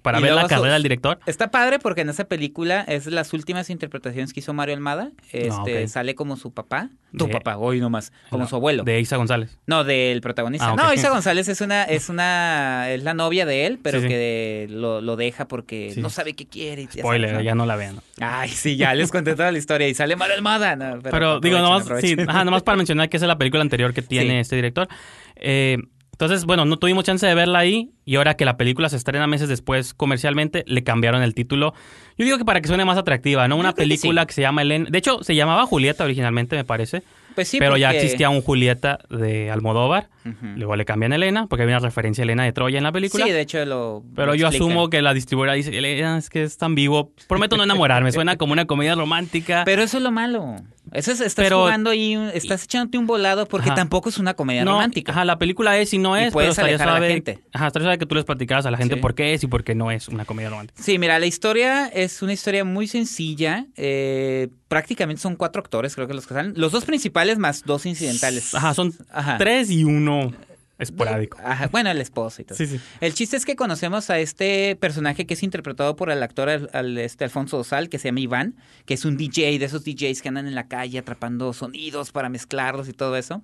[0.08, 1.18] para Y ver la su- carrera del director.
[1.26, 5.10] Está padre porque en esa película es las últimas interpretaciones que hizo Mario Almada.
[5.32, 5.86] Este.
[5.88, 6.88] Sale como su papá.
[7.16, 8.12] Tu De- papá, hoy nomás.
[8.30, 8.84] Como No, su abuelo.
[8.84, 9.58] De Eiza González.
[9.66, 10.70] No, del protagonista.
[10.70, 10.74] Ah.
[10.76, 14.08] No, Isa González es una, es una, es la novia de él, pero Sí, sí.
[14.08, 16.00] que lo, lo deja porque Sí.
[16.00, 16.86] no sabe qué quiere.
[16.86, 17.46] ya Spoiler, sabes, ¿no?
[17.50, 18.00] ya no la vean.
[18.20, 20.76] Ay, sí, ya les conté toda la historia y sale Mario Almada.
[21.02, 24.02] Pero, digo, nomás, ajá, nomás para mencionar que esa es la película anterior que
[24.36, 24.88] tiene este director.
[25.36, 25.78] Eh,
[26.18, 29.28] entonces, bueno, no tuvimos chance de verla ahí y ahora que la película se estrena
[29.28, 31.74] meses después comercialmente, le cambiaron el título.
[32.16, 33.56] Yo digo que para que suene más atractiva, ¿no?
[33.56, 34.26] Una que película sí.
[34.26, 34.86] que, se llama Elena.
[34.90, 37.04] De hecho, se llamaba Julieta originalmente, me parece.
[37.36, 40.08] Pues sí, pero ya porque- existía un Julieta de Almodóvar.
[40.56, 43.24] Luego le cambian Elena, porque hay una referencia a Elena de Troya en la película.
[43.24, 44.02] Sí, de hecho lo.
[44.16, 44.70] Pero lo yo explican.
[44.72, 47.12] asumo que la distribuidora dice, Elena, es que es tan vivo.
[47.28, 49.62] Prometo no enamorarme, suena como una comedia romántica.
[49.64, 50.56] Pero eso es lo malo.
[50.92, 53.76] Eso es, estás Pero- jugando ahí, un- estás echándote un volado porque Ajá.
[53.76, 55.12] tampoco es una comedia no, romántica.
[55.12, 57.38] Ajá, la película es y no Y es, pero puedes estaría alejar a la gente.
[57.52, 59.00] Ajá, estaría suave que tú les platicaras a la gente Sí.
[59.00, 60.82] por qué es y por qué no es una comedia romántica.
[60.82, 63.66] Sí, mira, la historia es una historia muy sencilla.
[63.76, 66.52] eh, prácticamente son cuatro actores, creo que los que salen.
[66.56, 68.54] Los dos principales más dos incidentales.
[68.54, 69.38] Ajá, son Ajá.
[69.38, 70.32] tres y uno
[70.78, 71.38] esporádico.
[71.42, 72.56] Ajá, bueno, el esposo y todo.
[72.56, 72.80] Sí, sí.
[73.00, 76.70] El chiste es que conocemos a este personaje que es interpretado por el actor al-
[76.72, 78.54] al- este Alfonso Dosal, que se llama Iván,
[78.86, 82.28] que es un DJ de esos DJs que andan en la calle atrapando sonidos para
[82.28, 83.42] mezclarlos y todo eso.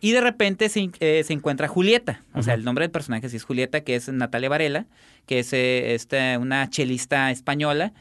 [0.00, 2.20] Y de repente se, eh, se encuentra Julieta.
[2.34, 4.84] O sea, el nombre del personaje sí es Julieta, que es Natalia Varela,
[5.24, 7.94] que es eh, este, una chelista española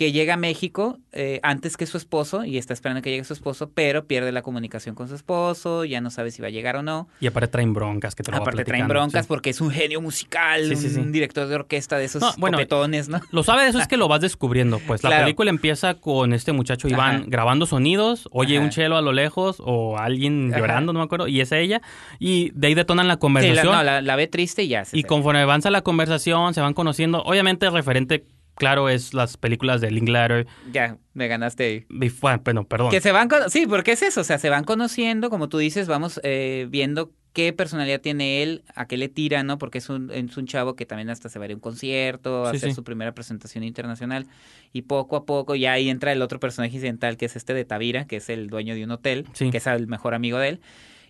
[0.00, 3.34] que llega a México eh, antes que su esposo y está esperando que llegue su
[3.34, 6.76] esposo, pero pierde la comunicación con su esposo, ya no sabe si va a llegar
[6.76, 7.06] o no.
[7.20, 9.28] Y aparte traen broncas que te lo va Aparte traen platicando, broncas sí.
[9.28, 13.10] porque es un genio musical, Sí, un director de orquesta de esos No, bueno, copetones,
[13.10, 13.20] ¿no?
[13.30, 14.78] Lo sabe de eso es que lo vas descubriendo.
[14.86, 15.24] Pues la Claro.
[15.24, 17.24] película empieza con este muchacho Iván Ajá.
[17.26, 18.64] grabando sonidos, oye Ajá.
[18.64, 20.60] un chelo a lo lejos o alguien Ajá.
[20.60, 21.82] llorando, no me acuerdo, y es ella.
[22.18, 23.74] Y de ahí detonan la Sí, la, conversación.
[23.74, 24.86] no, la, la ve triste y ya.
[24.86, 27.22] se Y se- conforme avanza la conversación, se van conociendo.
[27.22, 28.24] Obviamente referente,
[28.54, 30.46] claro, es las películas de Linklater.
[30.72, 31.86] Ya, me ganaste ahí.
[32.20, 32.90] Bueno, bueno, perdón.
[32.90, 35.58] Que se van con- Sí, porque es eso, o sea, se van conociendo, como tú
[35.58, 39.56] dices, vamos eh, viendo qué personalidad tiene él, a qué le tira, ¿no?
[39.56, 41.60] Porque es un, es un chavo que también hasta se va a ir a un
[41.60, 42.74] concierto, a Sí, hacer sí.
[42.74, 44.26] su primera presentación internacional.
[44.72, 47.64] Y poco a poco ya ahí entra el otro personaje incidental, que es este de
[47.64, 49.50] Tavira, que es el dueño de un hotel, Sí.
[49.50, 50.60] que es el mejor amigo de él.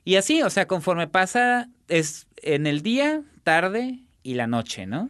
[0.05, 5.09] Y así, o sea, conforme pasa, es en el día, tarde y la noche, ¿no?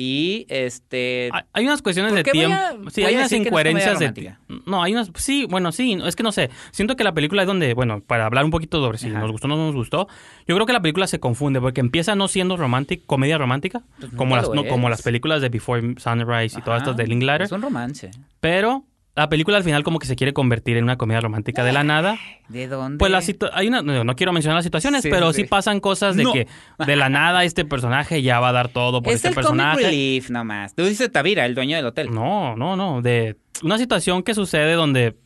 [0.00, 1.28] Y este...
[1.52, 2.54] Hay- unas cuestiones ¿Por de tiempo.
[2.56, 4.06] a- Sí, hay unas no incoherencias de.
[4.06, 4.40] romántica?
[4.64, 5.10] No, hay unas.
[5.16, 5.98] Sí, bueno, sí.
[6.06, 6.50] Es que no sé.
[6.70, 9.18] Siento que la película es donde, bueno, para hablar un poquito sobre si Ajá.
[9.18, 10.06] nos gustó o no nos gustó,
[10.46, 14.12] yo creo que la película se confunde porque empieza no siendo romántica, comedia romántica, Pues
[14.14, 17.46] como, las, no- como las películas de Before Sunrise y todas estas de Linklater.
[17.46, 18.12] Es un romance.
[18.38, 18.84] Pero
[19.18, 21.84] la película al final como que se quiere convertir en una comedia romántica de la
[21.84, 22.16] nada.
[22.48, 22.98] ¿De dónde?
[22.98, 25.42] Pues la hay una, no, no quiero mencionar las situaciones, Sí, pero sí.
[25.42, 26.32] sí pasan cosas de No.
[26.32, 26.46] que
[26.86, 29.72] de la nada este personaje ya va a dar todo por es este el personaje.
[29.76, 30.74] comic relief nomás.
[30.74, 32.10] Tú dices Tavira, el dueño del hotel.
[32.12, 33.02] No, no, no.
[33.02, 35.16] De una situación que sucede donde.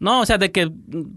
[0.00, 0.70] No, o sea, de que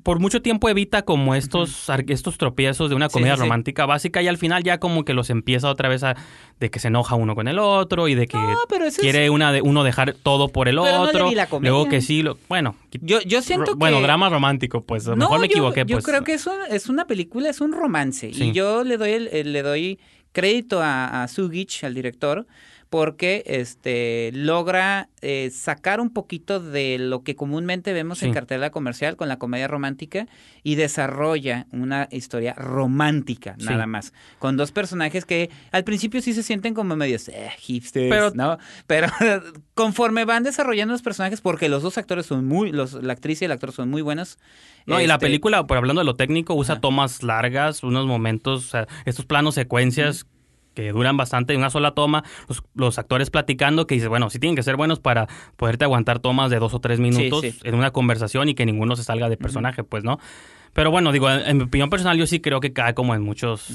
[0.03, 3.43] por mucho tiempo evita como estos, estos tropiezos de una comedia sí, sí.
[3.43, 6.17] romántica básica y al final ya como que los empieza otra vez a.
[6.59, 9.53] de que se enoja uno con el otro y de que No, pero quiere una
[9.53, 11.29] de, uno dejar todo por el Pero no le otro.
[11.29, 12.75] vi la luego que sí, lo, bueno.
[13.01, 13.79] Yo, yo siento ro- que...
[13.79, 15.07] Bueno, drama romántico, pues.
[15.07, 16.05] A lo No, mejor me yo- equivoqué, yo, pues.
[16.05, 18.27] creo que es, un- es una película, es un romance.
[18.33, 19.99] Y yo le doy, el- el- le doy
[20.33, 22.45] crédito a, a Sugich, al director,
[22.93, 29.15] porque este logra eh, sacar un poquito de lo que comúnmente vemos en cartelera comercial
[29.15, 30.27] con la comedia romántica
[30.61, 33.65] y desarrolla una historia romántica, Sí.
[33.65, 34.13] nada más.
[34.37, 38.59] Con dos personajes que al principio sí se sienten como medios eh, hipsters, Pero- ¿no?
[38.85, 39.07] Pero
[39.73, 43.45] conforme van desarrollando los personajes, porque los dos actores son muy, los, la actriz y
[43.45, 44.37] el actor son muy buenos.
[44.85, 48.65] No, y la este, película, por hablando de lo técnico, usa tomas largas, unos momentos,
[48.65, 50.27] o sea, estos planos secuencias
[50.73, 54.55] que duran bastante, una sola toma, los, los actores platicando, que dices, bueno, sí tienen
[54.55, 57.55] que ser buenos para poderte aguantar tomas de dos o tres minutos sí.
[57.63, 60.19] en una conversación y que ninguno se salga de personaje, pues, ¿no?
[60.73, 63.21] Pero bueno, digo, en, en mi opinión personal, yo sí creo que cae como en
[63.21, 63.69] muchos...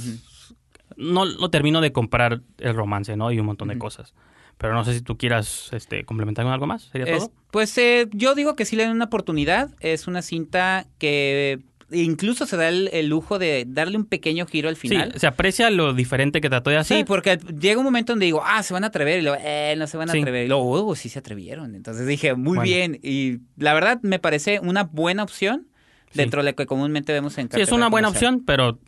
[0.96, 3.30] No, no termino de comprar el romance, ¿no?
[3.30, 4.14] Y un montón de cosas.
[4.56, 6.82] Pero no sé si tú quieras este, complementar con algo más.
[6.90, 7.32] ¿Sería es- todo?
[7.52, 9.70] pues eh, yo digo que sí le dan una oportunidad.
[9.78, 11.60] Es una cinta que
[11.90, 15.12] incluso se da el, el lujo de darle un pequeño giro al final.
[15.14, 16.98] Sí, se aprecia lo diferente que trató de hacer.
[16.98, 19.74] Sí, porque llega un momento donde digo, ah, se van a atrever, y luego, eh,
[19.78, 20.18] no se van a Sí.
[20.20, 20.44] atrever.
[20.44, 21.74] Y luego, oh, sí se atrevieron.
[21.74, 22.62] Entonces dije, muy Bueno.
[22.62, 23.00] bien.
[23.02, 25.66] Y la verdad me parece una buena opción
[26.10, 26.18] Sí.
[26.18, 28.34] dentro de lo que comúnmente vemos en Sí, es una buena comercial.
[28.34, 28.78] opción, pero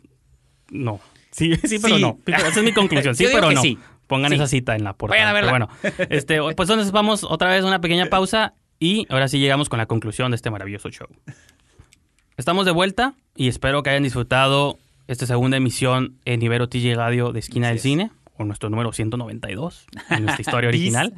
[0.69, 0.99] no.
[1.31, 2.01] Sí, sí, pero Sí.
[2.01, 2.19] no.
[2.27, 3.15] Esa es mi conclusión.
[3.15, 3.61] Sí, pero no.
[3.61, 3.77] sí.
[4.07, 5.17] Pongan esa cita en la portada.
[5.23, 5.69] Vayan a verla.
[5.81, 9.39] Pero bueno, este, pues entonces vamos otra vez a una pequeña pausa y ahora sí
[9.39, 11.07] llegamos con la conclusión de este maravilloso show.
[12.37, 17.33] Estamos de vuelta y espero que hayan disfrutado esta segunda emisión en Ibero TJ Radio
[17.33, 17.81] de Esquina Así del es.
[17.83, 21.13] Cine, o nuestro número 192 en nuestra historia original.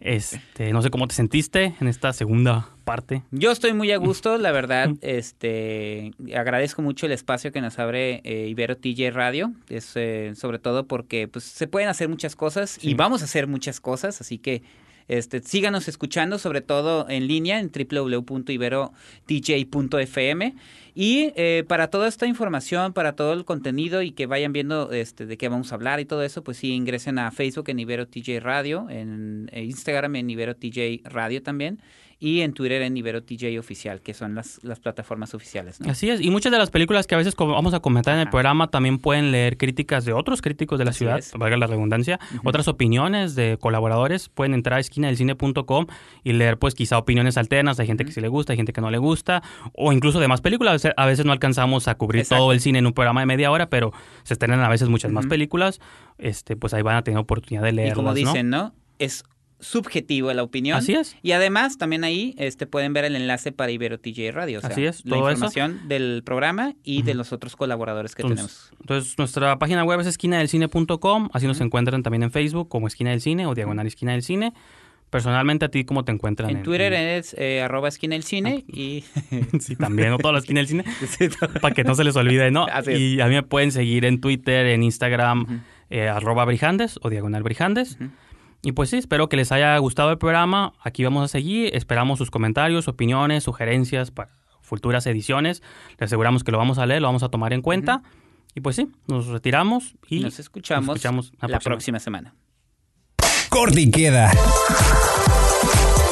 [0.00, 3.22] Este, no sé cómo te sentiste en esta segunda parte.
[3.30, 4.90] Yo estoy muy a gusto, la verdad.
[5.02, 10.58] Este, agradezco mucho el espacio que nos abre eh, Ibero TJ Radio, es eh, sobre
[10.58, 14.38] todo porque pues se pueden hacer muchas cosas y vamos a hacer muchas cosas, así
[14.38, 14.62] que
[15.08, 20.54] este, síganos escuchando, sobre todo en línea en www.iberotj.fm
[20.94, 25.26] y eh, para toda esta información, para todo el contenido y que vayan viendo este,
[25.26, 28.08] de qué vamos a hablar y todo eso, pues sí ingresen a Facebook en Ibero
[28.08, 31.80] TJ Radio, en eh, Instagram en Ibero TJ Radio también
[32.18, 35.80] y en Twitter en Ibero TJ Oficial, que son las, las plataformas oficiales.
[35.80, 35.90] ¿no?
[35.90, 38.26] Así es, y muchas de las películas que a veces vamos a comentar en el
[38.26, 38.30] Ajá.
[38.30, 41.32] programa también pueden leer críticas de otros críticos de la Así ciudad, es.
[41.34, 45.86] valga la redundancia, otras opiniones de colaboradores, pueden entrar a esquinadelcine.com
[46.24, 48.80] y leer pues quizá opiniones alternas, hay gente que sí le gusta, hay gente que
[48.80, 49.42] no le gusta,
[49.74, 52.42] o incluso de más películas, a veces, no alcanzamos a cubrir Exacto.
[52.44, 53.92] todo el cine en un programa de media hora, pero
[54.22, 55.80] se estrenan a veces muchas más películas,
[56.18, 58.14] este pues ahí van a tener oportunidad de Y leerlas, como ¿no?
[58.14, 58.72] dicen, ¿no?
[58.98, 59.24] Es
[59.60, 60.76] subjetivo la opinión.
[60.78, 61.16] Así es.
[61.22, 64.58] Y además, también ahí este, pueden ver el enlace para Ibero TJ Radio.
[64.58, 65.30] O sea, Así es, La eso.
[65.30, 68.80] información del programa y de los otros colaboradores que Entonces, tenemos.
[68.80, 73.20] entonces, nuestra página web es esquinadelcine.com, así nos encuentran también en Facebook como Esquina del
[73.20, 74.52] Cine o Diagonal Esquina del Cine.
[75.08, 76.50] Personalmente, ¿a ti cómo te encuentran?
[76.50, 79.04] En Twitter es eh, arroba esquina el cine y...
[79.60, 80.84] Sí, también, o toda la esquina del cine,
[81.62, 82.66] para que no se les olvide, ¿no?
[82.66, 82.98] Así es.
[83.00, 87.44] Y a mí me pueden seguir en Twitter, en Instagram, eh, arroba brijandes o diagonal
[87.44, 87.98] brijandes.
[88.66, 90.72] Y pues sí, espero que les haya gustado el programa.
[90.82, 91.70] Aquí vamos a seguir.
[91.76, 95.62] Esperamos sus comentarios, opiniones, sugerencias para futuras ediciones.
[96.00, 98.02] Les aseguramos que lo vamos a leer, lo vamos a tomar en cuenta.
[98.56, 102.34] Y pues sí, nos retiramos y nos escuchamos, nos escuchamos la próxima semana.
[103.50, 104.32] Corte y queda.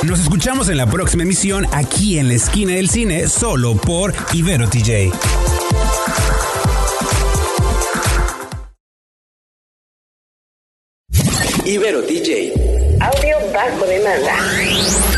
[0.05, 4.69] Nos escuchamos en la próxima emisión aquí en la esquina del cine, solo por Ibero
[4.69, 5.54] TJ.
[11.67, 12.53] Ibero DJ.
[13.01, 15.14] Audio bajo demanda.